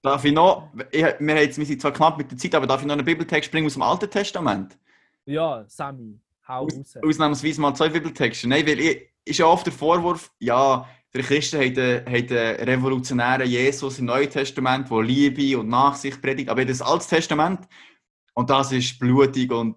Darf 0.00 0.24
ich 0.24 0.32
noch, 0.32 0.72
ich, 0.90 1.02
wir, 1.02 1.12
haben 1.12 1.26
jetzt, 1.28 1.58
wir 1.58 1.66
sind 1.66 1.82
zwar 1.82 1.92
knapp 1.92 2.16
mit 2.16 2.30
der 2.30 2.38
Zeit, 2.38 2.54
aber 2.54 2.66
darf 2.66 2.80
ich 2.80 2.86
noch 2.86 2.94
einen 2.94 3.04
Bibeltext 3.04 3.50
bringen 3.50 3.66
aus 3.66 3.74
dem 3.74 3.82
Alten 3.82 4.10
Testament? 4.10 4.78
Ja, 5.26 5.64
Sammy, 5.68 6.18
hau 6.48 6.64
raus. 6.64 6.96
Ausnahmsweise 7.04 7.60
mal 7.60 7.74
zwei 7.74 7.90
Bibeltexte. 7.90 8.48
Nein, 8.48 8.66
weil 8.66 8.80
ich, 8.80 9.10
ist 9.26 9.38
ja 9.38 9.46
oft 9.46 9.66
der 9.66 9.74
Vorwurf, 9.74 10.32
ja, 10.38 10.88
der 11.12 11.22
Christen 11.22 11.74
den, 11.74 12.06
hat 12.06 12.30
den 12.30 12.56
revolutionären 12.68 13.46
Jesus 13.46 13.98
im 13.98 14.06
Neuen 14.06 14.30
Testament, 14.30 14.90
der 14.90 15.02
Liebe 15.02 15.58
und 15.58 15.68
Nachsicht 15.68 16.22
predigt, 16.22 16.48
aber 16.48 16.64
das 16.64 16.80
Alte 16.80 17.06
Testament, 17.06 17.68
und 18.34 18.48
das 18.48 18.72
ist 18.72 18.98
blutig 18.98 19.52
und 19.52 19.76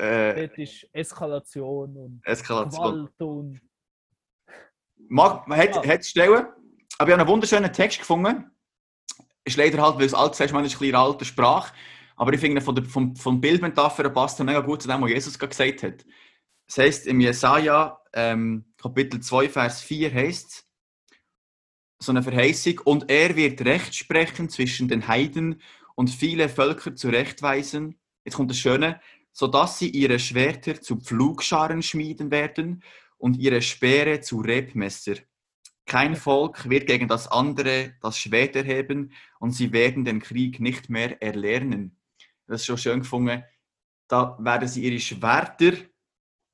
äh, 0.00 0.46
Dort 0.48 0.58
ist 0.58 0.86
Eskalation 0.92 1.96
und 1.96 2.20
Eskalation. 2.24 2.92
Gewalt 2.94 3.20
und. 3.20 3.60
Mag, 5.08 5.46
man 5.48 5.58
hat, 5.58 5.74
Ja. 5.76 5.92
hat 5.94 6.04
Stellen, 6.04 6.46
aber 6.98 7.08
ich 7.08 7.12
habe 7.12 7.14
einen 7.14 7.28
wunderschönen 7.28 7.72
Text 7.72 7.98
gefunden. 7.98 8.50
Ist 9.44 9.56
leider 9.56 9.82
halt, 9.82 9.96
weil 9.96 10.04
das 10.06 10.14
Alte 10.14 10.36
Testament 10.36 10.66
ist 10.66 10.74
ein 10.76 10.78
bisschen 10.80 10.94
alte 10.96 11.24
Sprache, 11.24 11.72
aber 12.16 12.32
ich 12.32 12.40
finde, 12.40 12.60
von 12.60 12.74
der, 12.74 12.84
vom, 12.84 13.16
vom 13.16 13.40
Bildmetapher 13.40 14.08
passt 14.10 14.38
er 14.38 14.44
mega 14.44 14.60
gut 14.60 14.82
zu 14.82 14.88
dem, 14.88 15.00
was 15.00 15.10
Jesus 15.10 15.38
gerade 15.38 15.50
gesagt 15.56 15.82
hat. 15.82 16.04
Das 16.66 16.78
heisst, 16.78 17.06
im 17.06 17.20
Jesaja, 17.20 17.98
ähm, 18.12 18.72
Kapitel 18.76 19.20
2, 19.20 19.48
Vers 19.48 19.80
4 19.82 20.12
heißt 20.12 20.66
so 22.02 22.12
eine 22.12 22.22
Verheißung, 22.22 22.78
und 22.84 23.10
er 23.10 23.36
wird 23.36 23.60
Recht 23.62 23.94
sprechen 23.94 24.48
zwischen 24.48 24.88
den 24.88 25.08
Heiden 25.08 25.60
und 25.96 26.08
viele 26.10 26.48
Völker 26.48 26.94
zurechtweisen. 26.94 27.98
Jetzt 28.24 28.36
kommt 28.36 28.50
das 28.50 28.58
Schöne, 28.58 29.00
sodass 29.32 29.78
sie 29.78 29.88
ihre 29.90 30.18
Schwerter 30.18 30.80
zu 30.80 30.96
Pflugscharen 30.96 31.82
schmieden 31.82 32.30
werden 32.30 32.82
und 33.18 33.36
ihre 33.36 33.62
Speere 33.62 34.20
zu 34.20 34.40
Rebmesser. 34.40 35.14
Kein 35.86 36.14
Volk 36.16 36.68
wird 36.68 36.86
gegen 36.86 37.08
das 37.08 37.26
andere 37.28 37.94
das 38.00 38.18
Schwert 38.18 38.54
erheben 38.56 39.12
und 39.38 39.52
sie 39.52 39.72
werden 39.72 40.04
den 40.04 40.20
Krieg 40.20 40.60
nicht 40.60 40.88
mehr 40.88 41.20
erlernen. 41.20 41.96
Das 42.46 42.60
ist 42.60 42.66
schon 42.66 42.78
schön 42.78 43.00
gefunden. 43.00 43.42
Da 44.08 44.36
werden 44.40 44.68
sie 44.68 44.84
ihre 44.84 45.00
Schwerter 45.00 45.72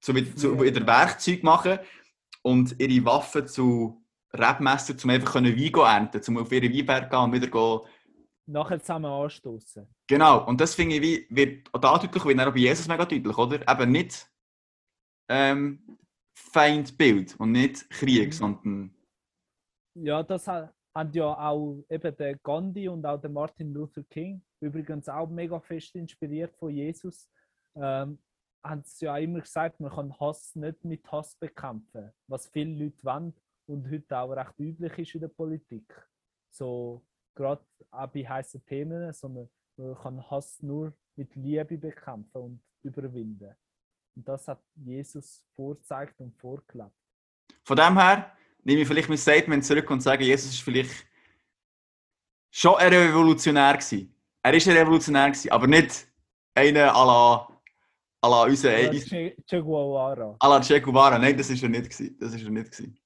zu, 0.00 0.14
zu 0.34 0.60
wieder 0.60 0.86
Werkzeug 0.86 1.42
machen 1.42 1.78
und 2.42 2.76
ihre 2.78 3.04
Waffen 3.04 3.46
zu 3.46 4.02
Rebmesser, 4.32 4.94
um 5.02 5.10
einfach 5.10 5.32
können 5.32 5.56
Wein 5.56 5.72
zu 5.72 5.80
ernten, 5.80 6.22
um 6.28 6.38
auf 6.38 6.52
ihre 6.52 6.72
Weinberg 6.72 7.10
gehen 7.10 7.20
und 7.20 7.32
wieder 7.32 7.48
gehen. 7.48 7.80
Nachher 8.48 8.78
zusammen 8.80 9.06
anstoßen. 9.06 9.86
Genau, 10.08 10.46
und 10.46 10.60
das 10.60 10.74
finde 10.74 10.96
ich, 10.96 11.02
wie, 11.02 11.26
wird 11.30 11.74
auch 11.74 11.80
da 11.80 11.98
deutlich, 11.98 12.24
wie 12.24 12.40
auch 12.40 12.52
bei 12.52 12.58
Jesus 12.58 12.86
mega 12.86 13.04
deutlich, 13.04 13.36
oder? 13.38 13.68
Eben 13.68 13.90
nicht 13.92 14.30
ähm, 15.28 15.98
Feindbild 16.34 17.38
und 17.40 17.52
nicht 17.52 17.90
Krieg, 17.90 18.28
Mhm. 18.28 18.32
sondern 18.32 18.94
Ja, 19.94 20.22
das 20.22 20.46
ha- 20.46 20.72
haben 20.94 21.12
ja 21.12 21.26
auch 21.26 21.84
eben 21.90 22.16
der 22.16 22.36
Gandhi 22.38 22.88
und 22.88 23.04
auch 23.04 23.20
der 23.20 23.30
Martin 23.30 23.72
Luther 23.72 24.04
King, 24.04 24.42
übrigens 24.60 25.08
auch 25.08 25.28
mega 25.28 25.58
fest 25.60 25.94
inspiriert 25.96 26.54
von 26.56 26.70
Jesus, 26.70 27.28
ähm, 27.74 28.18
haben 28.64 28.82
sie 28.84 29.06
ja 29.06 29.16
immer 29.18 29.40
gesagt, 29.40 29.80
man 29.80 29.90
kann 29.90 30.18
Hass 30.20 30.54
nicht 30.54 30.84
mit 30.84 31.10
Hass 31.10 31.34
bekämpfen, 31.36 32.12
was 32.28 32.48
viele 32.48 32.84
Leute 32.84 33.04
wollen 33.04 33.34
und 33.66 33.90
heute 33.90 34.18
auch 34.18 34.30
recht 34.32 34.58
üblich 34.58 34.98
ist 34.98 35.14
in 35.14 35.20
der 35.22 35.28
Politik. 35.28 35.92
So 36.50 37.04
gerade 37.36 37.62
auch 37.92 38.08
bei 38.08 38.24
heißen 38.26 38.64
Themen, 38.66 39.12
sondern 39.12 39.48
man 39.76 39.94
kann 39.94 40.30
Hass 40.30 40.60
nur 40.62 40.92
mit 41.14 41.34
Liebe 41.36 41.78
bekämpfen 41.78 42.40
und 42.42 42.60
überwinden. 42.82 43.54
Und 44.16 44.26
das 44.26 44.48
hat 44.48 44.60
Jesus 44.74 45.44
vorgezeigt 45.54 46.18
und 46.20 46.34
vorgelebt. 46.34 46.90
Von 47.62 47.76
dem 47.76 47.96
her 47.98 48.32
nehme 48.64 48.80
ich 48.80 48.88
vielleicht 48.88 49.08
mein 49.08 49.18
Statement 49.18 49.64
zurück 49.64 49.88
und 49.90 50.00
sage, 50.00 50.24
Jesus 50.24 50.50
ist 50.50 50.62
vielleicht 50.62 51.06
schon 52.50 52.74
ein 52.76 52.92
Revolutionär 52.92 53.74
gewesen. 53.74 54.14
Er 54.42 54.54
ist 54.54 54.66
ein 54.68 54.76
Revolutionär 54.76 55.30
gewesen, 55.30 55.50
aber 55.50 55.66
nicht 55.66 56.08
einer 56.54 56.94
à 56.94 57.04
la, 57.04 57.48
à 58.22 58.28
la 58.30 58.44
unser 58.44 58.70
Che 58.70 59.60
Guevara. 59.60 60.36
à 60.40 60.48
la 60.48 60.60
Che 60.60 60.80
Guevara. 60.80 61.18
Nein, 61.18 61.36
das 61.36 61.50
ist 61.50 61.62
er 61.62 61.68
nicht 61.68 61.90
gewesen. 61.90 62.16
Das 62.18 62.32
ist 62.32 62.44
er 62.44 62.50
nicht 62.50 62.70
gewesen. 62.72 62.98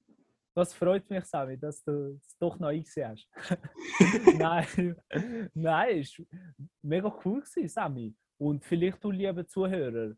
Das 0.55 0.75
freut 0.75 1.09
mich, 1.09 1.25
Sammy, 1.25 1.57
dass 1.59 1.83
du 1.85 2.17
es 2.17 2.37
doch 2.39 2.59
noch 2.59 2.69
eingesehen 2.69 3.11
hast. 3.11 3.29
nein, 4.37 4.97
nein, 5.55 5.99
es 5.99 6.19
war 6.19 6.27
mega 6.83 7.21
cool, 7.25 7.41
gewesen, 7.41 7.69
Sammy. 7.69 8.15
Und 8.37 8.65
vielleicht 8.65 9.03
du, 9.05 9.11
liebe 9.11 9.47
Zuhörer, 9.47 10.11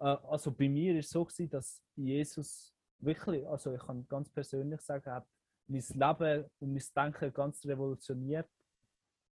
äh, 0.00 0.04
also 0.04 0.52
bei 0.52 0.68
mir 0.68 0.98
ist 0.98 1.06
es 1.06 1.10
so, 1.10 1.24
gewesen, 1.24 1.50
dass 1.50 1.82
Jesus 1.96 2.72
wirklich, 3.00 3.46
also 3.46 3.72
ich 3.74 3.80
kann 3.80 4.06
ganz 4.08 4.30
persönlich 4.30 4.80
sagen, 4.80 5.10
hat 5.10 5.26
mein 5.66 5.82
Leben 5.82 6.50
und 6.58 6.72
mein 6.72 6.84
Denken 6.96 7.32
ganz 7.32 7.64
revolutioniert. 7.64 8.48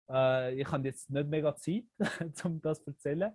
Äh, 0.08 0.60
ich 0.60 0.70
habe 0.70 0.86
jetzt 0.86 1.10
nicht 1.10 1.28
mega 1.28 1.56
Zeit, 1.56 1.84
um 2.44 2.60
das 2.60 2.82
zu 2.82 2.90
erzählen, 2.90 3.32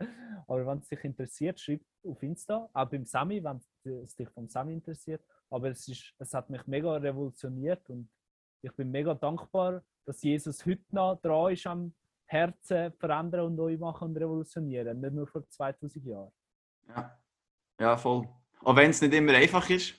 aber 0.47 0.65
wenn 0.65 0.79
es 0.79 0.87
dich 0.87 1.03
interessiert, 1.03 1.59
schreib 1.59 1.81
auf 2.03 2.21
Insta, 2.23 2.69
auch 2.71 2.89
beim 2.89 3.05
Sammy, 3.05 3.43
wenn 3.43 3.57
es 4.03 4.15
dich 4.15 4.29
vom 4.29 4.47
Sammy 4.47 4.73
interessiert. 4.73 5.23
Aber 5.49 5.69
es, 5.69 5.87
ist, 5.87 6.13
es 6.17 6.33
hat 6.33 6.49
mich 6.49 6.65
mega 6.67 6.95
revolutioniert 6.95 7.89
und 7.89 8.09
ich 8.61 8.71
bin 8.73 8.91
mega 8.91 9.13
dankbar, 9.13 9.81
dass 10.05 10.21
Jesus 10.21 10.65
heute 10.65 10.83
noch 10.91 11.19
dran 11.21 11.53
ist, 11.53 11.65
am 11.65 11.93
Herzen 12.25 12.93
verändern 12.93 13.45
und 13.45 13.55
neu 13.55 13.77
machen 13.77 14.09
und 14.09 14.17
revolutionieren, 14.17 14.99
nicht 14.99 15.13
nur 15.13 15.27
vor 15.27 15.47
2000 15.47 16.05
Jahren. 16.05 16.31
Ja. 16.87 17.19
ja, 17.79 17.97
voll. 17.97 18.27
Auch 18.63 18.75
wenn 18.75 18.91
es 18.91 19.01
nicht 19.01 19.13
immer 19.13 19.33
einfach 19.33 19.69
ist, 19.69 19.95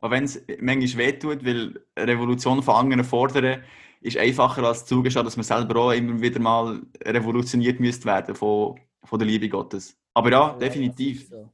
auch 0.00 0.10
wenn 0.10 0.24
es 0.24 0.44
manchmal 0.60 1.06
wehtut, 1.06 1.44
weil 1.44 1.84
Revolution 1.98 2.62
von 2.62 2.76
anderen 2.76 3.04
fordern, 3.04 3.62
ist 4.00 4.16
einfacher 4.16 4.62
als 4.62 4.84
zugestehen, 4.86 5.24
dass 5.24 5.36
man 5.36 5.44
selber 5.44 5.80
auch 5.80 5.92
immer 5.92 6.20
wieder 6.20 6.38
mal 6.38 6.82
revolutioniert 7.02 7.80
müsste 7.80 8.04
werden 8.04 8.34
von, 8.34 8.78
von 9.02 9.18
der 9.18 9.26
Liebe 9.26 9.48
Gottes. 9.48 9.98
Aber 10.14 10.30
ja, 10.30 10.50
das 10.50 10.58
definitiv. 10.58 11.28
so. 11.28 11.50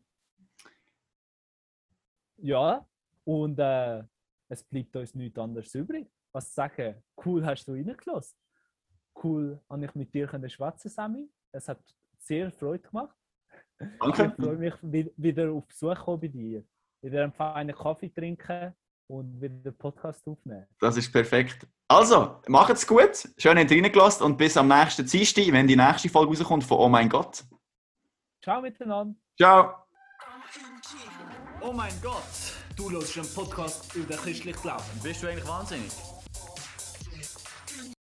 Ja, 2.39 2.87
und 3.25 3.59
äh, 3.59 4.03
es 4.49 4.63
bleibt 4.65 4.95
uns 4.97 5.15
nichts 5.15 5.39
anderes 5.39 5.75
übrig. 5.75 6.11
Was 6.33 6.49
zu 6.49 6.55
sagen, 6.55 7.03
cool 7.25 7.45
hast 7.45 7.67
du 7.67 7.73
reingelassen. 7.73 8.37
Cool, 9.23 9.61
habe 9.69 9.85
ich 9.85 9.95
mit 9.95 10.13
dir 10.15 10.27
können 10.27 10.49
schwätzen, 10.49 10.89
Sammy. 10.89 11.31
Es 11.53 11.69
hat 11.69 11.81
sehr 12.19 12.51
Freude 12.51 12.83
gemacht. 12.89 13.17
Danke. 14.01 14.35
Ich 14.39 14.45
freue 14.45 14.57
mich, 14.57 14.75
wi- 14.83 15.13
wieder 15.17 15.51
auf 15.53 15.67
Besuch 15.67 15.97
kommen 15.97 16.21
bei 16.21 16.29
dir. 16.29 16.65
Wieder 17.03 17.25
einen 17.25 17.33
feinen 17.33 17.75
Kaffee 17.77 18.09
trinken 18.09 18.75
und 19.09 19.41
wieder 19.41 19.55
den 19.57 19.77
Podcast 19.77 20.27
aufnehmen. 20.27 20.67
Das 20.81 20.97
ist 20.97 21.13
perfekt. 21.13 21.67
Also, 21.89 22.41
macht's 22.49 22.87
gut. 22.87 23.29
Schön, 23.37 23.59
habt 23.59 23.71
ihr 23.71 23.83
reingelassen 23.83 24.25
und 24.25 24.39
bis 24.39 24.57
am 24.57 24.69
nächsten 24.69 25.05
Dienstag, 25.05 25.45
wenn 25.53 25.67
die 25.67 25.77
nächste 25.77 26.09
Folge 26.09 26.31
rauskommt 26.39 26.65
von 26.65 26.79
Oh 26.79 26.89
mein 26.89 27.09
Gott. 27.09 27.45
Ciao 28.43 28.63
miteinander. 28.63 29.15
Ciao. 29.37 29.75
Oh 31.61 31.73
mein 31.73 31.93
Gott, 32.03 32.55
du 32.89 32.97
hörst 32.97 33.17
einen 33.17 33.29
Podcast 33.35 33.95
über 33.95 34.17
christlich 34.17 34.57
Glauben. 34.61 34.83
Bist 35.03 35.23
du 35.23 35.29
eigentlich 35.29 35.47
wahnsinnig? 35.47 35.93